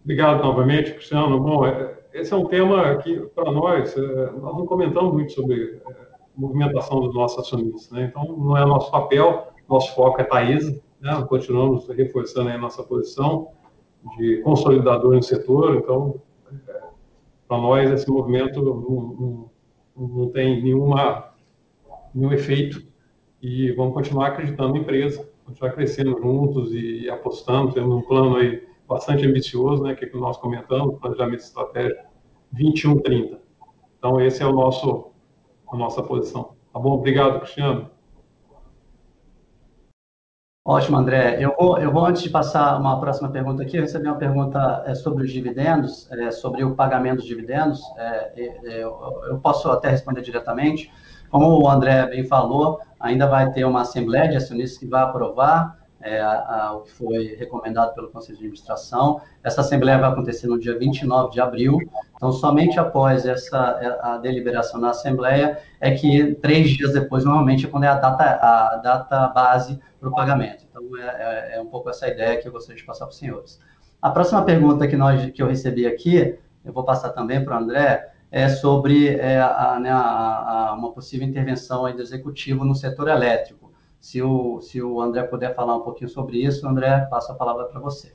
[0.01, 1.41] Obrigado novamente, Cristiano.
[1.41, 5.81] Bom, é, esse é um tema que, para nós, nós não comentamos muito sobre
[6.36, 8.05] movimentação dos nossos acionistas, né?
[8.05, 11.25] Então, não é nosso papel, nosso foco é Taesa, né?
[11.27, 13.49] Continuamos reforçando a nossa posição
[14.17, 16.21] de consolidador no setor, então,
[17.47, 19.49] para nós, esse movimento não,
[19.95, 21.34] não, não tem nenhuma,
[22.13, 22.84] nenhum efeito
[23.41, 28.65] e vamos continuar acreditando na empresa, continuar crescendo juntos e apostando, temos um plano aí
[28.88, 32.03] bastante ambicioso, né, que, é nós comentamos, planejamento estratégico
[32.51, 33.41] 2130.
[33.97, 35.11] Então, esse é o nosso,
[35.76, 36.55] a nossa posição.
[36.71, 36.91] Tá bom?
[36.91, 37.89] Obrigado, Cristiano.
[40.65, 41.43] Ótimo, André.
[41.43, 44.84] Eu vou, eu vou, antes de passar uma próxima pergunta aqui, eu recebi uma pergunta
[44.86, 47.82] é, sobre os dividendos, é, sobre o pagamento dos dividendos.
[47.97, 50.89] É, é eu, eu, posso até responder diretamente.
[51.30, 55.82] Como o André bem falou, ainda vai ter uma assembleia de acionistas que vai aprovar
[56.03, 59.21] é, a, a, o que foi recomendado pelo Conselho de Administração.
[59.43, 61.79] Essa assembleia vai acontecer no dia 29 de abril,
[62.15, 67.65] então somente após essa é, a deliberação na assembleia é que três dias depois, normalmente,
[67.65, 70.65] é quando é a data, a data base para o pagamento.
[70.69, 73.17] Então é, é, é, um pouco essa ideia que eu gostaria de passar para os
[73.17, 73.59] senhores.
[74.01, 77.63] A próxima pergunta que, nós, que eu recebi aqui, eu vou passar também para o
[77.63, 83.62] André, é sobre é, a, né, a, uma possível intervenção do executivo no setor elétrico.
[84.03, 87.63] Se o, se o André puder falar um pouquinho sobre isso, André, passo a palavra
[87.67, 88.13] para você.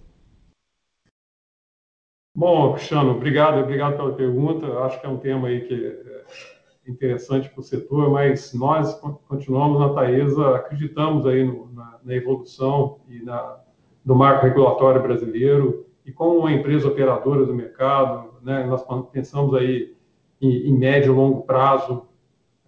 [2.36, 4.66] Bom, Cristiano, obrigado, obrigado pela pergunta.
[4.80, 9.80] Acho que é um tema aí que é interessante para o setor, mas nós continuamos
[9.80, 13.58] na Taesa, acreditamos aí no, na, na, evolução e na,
[14.04, 19.96] do marco regulatório brasileiro e como uma empresa operadora do mercado, né, nós pensamos aí
[20.38, 22.06] em, em médio e longo prazo.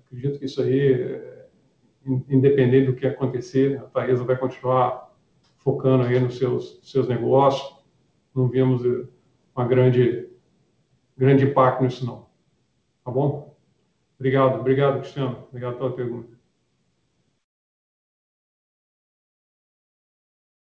[0.06, 1.29] Acredito que isso aí
[2.04, 5.10] independente do que acontecer, a Taesa vai continuar
[5.58, 7.78] focando aí nos seus, seus negócios.
[8.34, 9.06] Não vemos eh,
[9.54, 10.28] uma grande,
[11.16, 12.26] grande impacto nisso, não.
[13.04, 13.56] Tá bom?
[14.18, 15.46] Obrigado, obrigado, Cristiano.
[15.48, 16.40] Obrigado pela pergunta.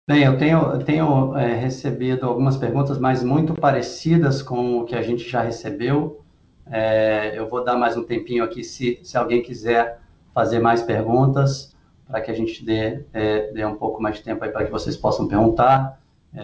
[0.09, 4.97] Bem, eu tenho, eu tenho é, recebido algumas perguntas, mas muito parecidas com o que
[4.97, 6.25] a gente já recebeu.
[6.67, 10.00] É, eu vou dar mais um tempinho aqui, se, se alguém quiser
[10.35, 11.75] fazer mais perguntas,
[12.11, 14.71] para que a gente dê, é, dê um pouco mais de tempo aí para que
[14.71, 16.01] vocês possam perguntar.
[16.35, 16.43] É,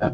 [0.00, 0.12] é...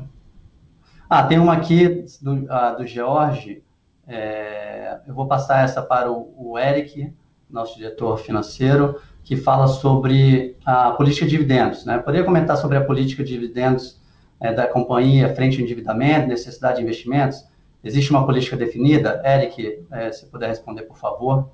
[1.09, 3.62] Ah, tem uma aqui do, a, do George.
[4.07, 7.12] É, eu vou passar essa para o, o Eric,
[7.49, 11.84] nosso diretor financeiro, que fala sobre a política de dividendos.
[11.84, 11.99] Né?
[11.99, 14.01] Poderia comentar sobre a política de dividendos
[14.40, 17.47] é, da companhia frente ao endividamento, necessidade de investimentos?
[17.82, 19.22] Existe uma política definida?
[19.22, 21.51] Eric, se puder responder, por favor.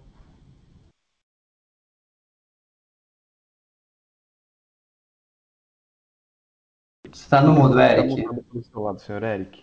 [7.12, 8.24] Está no mudo, Eric.
[8.54, 9.62] Está lado, senhor Eric.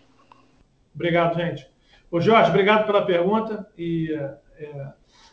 [0.94, 1.68] Obrigado, gente.
[2.10, 3.66] Ô, Jorge, obrigado pela pergunta.
[3.76, 4.86] E é, é,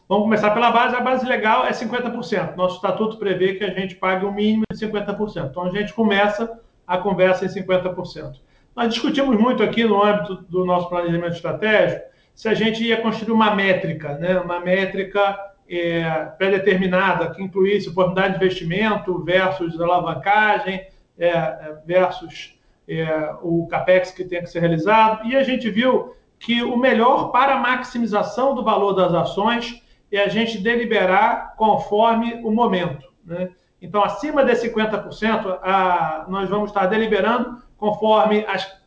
[0.07, 0.95] vamos começar pela base.
[0.95, 2.55] A base legal é 50%.
[2.55, 5.49] Nosso estatuto prevê que a gente pague o um mínimo de 50%.
[5.49, 8.39] Então, a gente começa a conversa em 50%.
[8.75, 13.31] Nós discutimos muito aqui no âmbito do nosso planejamento estratégico se a gente ia construir
[13.31, 14.37] uma métrica, né?
[14.37, 15.39] uma métrica
[15.69, 20.85] é, pré-determinada que incluísse oportunidade de investimento versus alavancagem,
[21.17, 25.25] é, é, versus é, o capex que tem que ser realizado.
[25.27, 30.19] E a gente viu que o melhor para a maximização do valor das ações é
[30.19, 33.07] a gente deliberar conforme o momento.
[33.25, 33.49] Né?
[33.81, 38.79] Então, acima de 50%, a, nós vamos estar deliberando conforme as,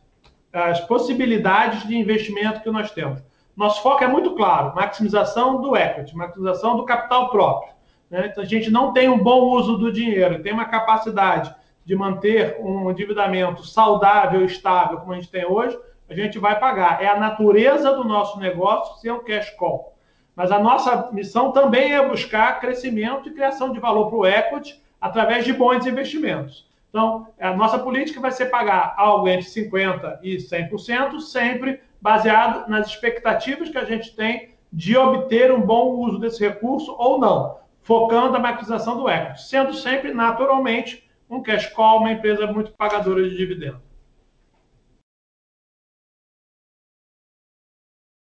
[0.53, 3.21] as possibilidades de investimento que nós temos.
[3.55, 7.73] Nosso foco é muito claro: maximização do equity, maximização do capital próprio.
[8.09, 8.27] Né?
[8.27, 11.53] Então, a gente não tem um bom uso do dinheiro, tem uma capacidade
[11.89, 15.75] de manter um endividamento saudável, estável, como a gente tem hoje,
[16.07, 17.01] a gente vai pagar.
[17.01, 19.95] É a natureza do nosso negócio ser um cash call.
[20.35, 24.79] Mas a nossa missão também é buscar crescimento e criação de valor para o equity
[25.01, 26.69] através de bons investimentos.
[26.89, 32.85] Então, a nossa política vai ser pagar algo entre 50% e 100%, sempre baseado nas
[32.85, 38.37] expectativas que a gente tem de obter um bom uso desse recurso ou não, focando
[38.37, 43.37] a maximização do equity, sendo sempre, naturalmente, um cash call, uma empresa muito pagadora de
[43.37, 43.81] dividendo.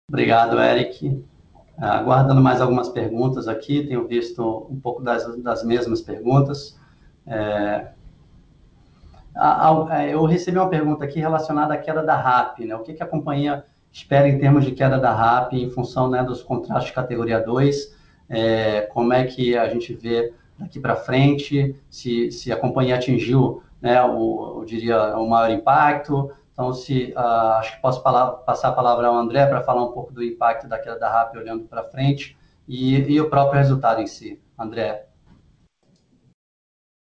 [0.09, 1.23] Obrigado, Eric.
[1.77, 6.79] Aguardando mais algumas perguntas aqui, tenho visto um pouco das, das mesmas perguntas.
[7.27, 7.91] É,
[9.91, 12.75] é eu recebi uma pergunta aqui relacionada à queda da RAP, né?
[12.75, 16.23] O que, que a companhia espera em termos de queda da RAP em função né,
[16.23, 17.93] dos contratos de categoria 2?
[18.29, 23.61] É, como é que a gente vê daqui para frente, se, se a companhia atingiu,
[23.81, 28.69] né, o, eu diria, o maior impacto, Então, se uh, acho que posso falar, passar
[28.69, 31.65] a palavra ao André para falar um pouco do impacto da queda da RAP olhando
[31.65, 32.37] para frente
[32.67, 34.41] e, e o próprio resultado em si.
[34.57, 35.05] André.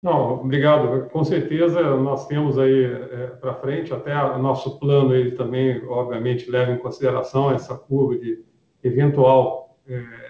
[0.02, 1.10] Não, obrigado.
[1.10, 6.50] Com certeza nós temos aí é, para frente, até o nosso plano ele também, obviamente,
[6.50, 8.42] leva em consideração essa curva de
[8.82, 10.29] eventual é,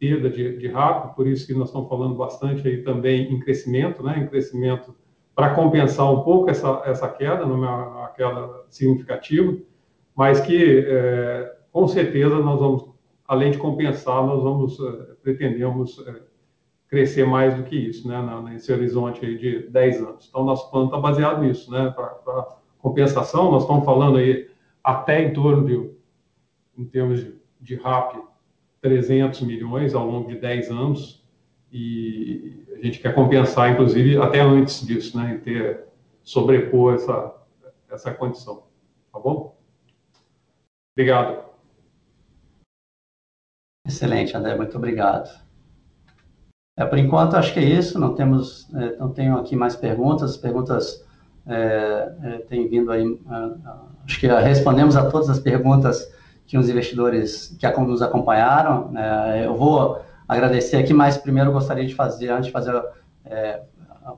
[0.00, 4.02] perda de, de rápido, por isso que nós estamos falando bastante aí também em crescimento,
[4.02, 4.96] né, em crescimento
[5.34, 9.56] para compensar um pouco essa, essa queda, não é uma queda significativa,
[10.16, 12.90] mas que é, com certeza nós vamos,
[13.28, 16.22] além de compensar, nós vamos, é, pretendemos é,
[16.88, 20.26] crescer mais do que isso, né, nesse horizonte aí de 10 anos.
[20.28, 24.48] Então, nosso plano está baseado nisso, né, para compensação, nós estamos falando aí
[24.82, 25.90] até em torno de,
[26.76, 28.16] em termos de, de RAP,
[28.80, 31.24] 300 milhões ao longo de 10 anos,
[31.72, 35.90] e a gente quer compensar, inclusive, até antes disso, né, e ter,
[36.22, 37.34] sobrepor essa,
[37.90, 38.64] essa condição.
[39.12, 39.56] Tá bom?
[40.96, 41.44] Obrigado.
[43.86, 45.28] Excelente, André, muito obrigado.
[46.78, 47.98] É, por enquanto, acho que é isso.
[47.98, 50.30] Não temos, é, não tenho aqui mais perguntas.
[50.30, 51.06] As perguntas
[51.46, 53.20] é, é têm vindo aí.
[54.04, 56.14] acho que respondemos a todas as perguntas
[56.50, 58.88] que os investidores que nos acompanharam.
[58.90, 59.46] Né.
[59.46, 62.74] eu vou agradecer aqui, mas primeiro gostaria de fazer, antes de fazer,
[63.24, 63.62] é,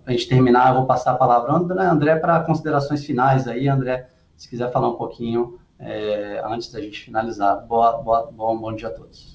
[0.07, 3.69] a gente terminar, eu vou passar a palavra ao André, André para considerações finais aí.
[3.69, 7.67] André, se quiser falar um pouquinho é, antes da gente finalizar.
[7.67, 9.32] Boa, boa, bom, bom dia a todos.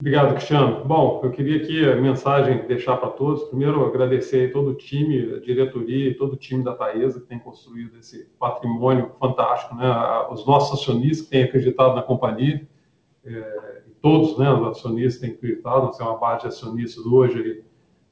[0.00, 0.82] Obrigado, Cristiano.
[0.82, 3.44] Bom, eu queria aqui a mensagem deixar para todos.
[3.44, 7.38] Primeiro, agradecer todo o time, a diretoria e todo o time da Taesa que tem
[7.38, 9.86] construído esse patrimônio fantástico, né?
[10.30, 12.66] Os nossos acionistas que têm acreditado na companhia,
[13.26, 17.62] é, todos, né, os acionistas têm acreditado, nós temos uma base de acionistas hoje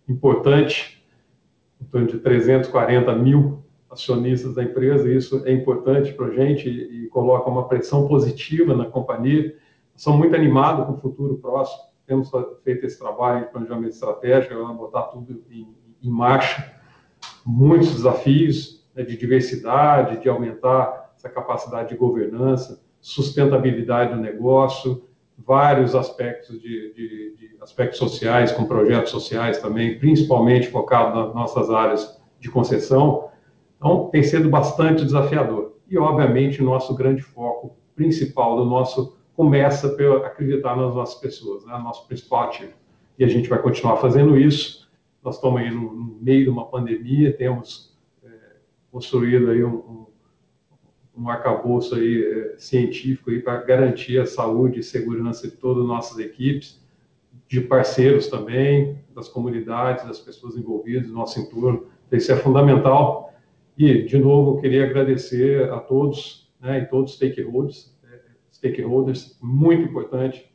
[0.07, 1.03] importante,
[1.81, 7.07] em torno de 340 mil acionistas da empresa, isso é importante para a gente e
[7.07, 9.57] coloca uma pressão positiva na companhia
[9.99, 11.83] são muito animados com o futuro próximo.
[12.07, 12.31] Temos
[12.63, 16.73] feito esse trabalho de planejamento estratégico, vamos botar tudo em, em marcha.
[17.45, 25.05] Muitos desafios né, de diversidade, de aumentar essa capacidade de governança, sustentabilidade do negócio,
[25.37, 31.71] vários aspectos de, de, de, aspectos sociais, com projetos sociais também, principalmente focado nas nossas
[31.71, 33.31] áreas de concessão.
[33.77, 35.73] Então, tem sido bastante desafiador.
[35.91, 41.79] E, obviamente, nosso grande foco principal do nosso começa por acreditar nas nossas pessoas, né?
[41.79, 42.73] nosso principal ativo.
[43.17, 44.91] E a gente vai continuar fazendo isso.
[45.23, 48.29] Nós estamos aí no, meio de uma pandemia, temos é,
[48.91, 50.07] construído aí um, um,
[51.19, 56.19] um arcabouço aí, é, científico para garantir a saúde e segurança de todas as nossas
[56.19, 56.85] equipes,
[57.47, 61.87] de parceiros também, das comunidades, das pessoas envolvidas, do nosso entorno.
[62.09, 63.33] Então, isso é fundamental.
[63.79, 67.97] E, de novo, eu queria agradecer a todos né, e todos os stakeholders
[68.59, 70.49] stakeholders, muito importante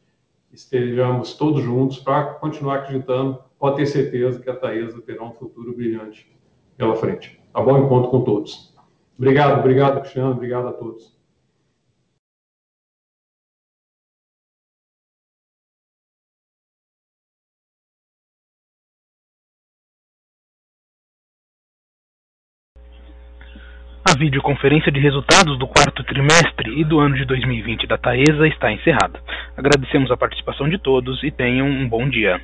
[0.53, 3.39] estejamos todos juntos para continuar acreditando.
[3.57, 6.31] Pode ter certeza que a Taesa terá um futuro brilhante
[6.77, 7.41] pela frente.
[7.51, 7.79] Tá bom?
[7.79, 8.73] Encontro com todos.
[9.17, 11.12] Obrigado, obrigado, Cristiano, obrigado a todos.
[24.13, 28.71] A videoconferência de resultados do quarto trimestre e do ano de 2020 da Taesa está
[28.71, 29.19] encerrada.
[29.57, 32.39] Agradecemos a participação de todos e tenham um bom dia.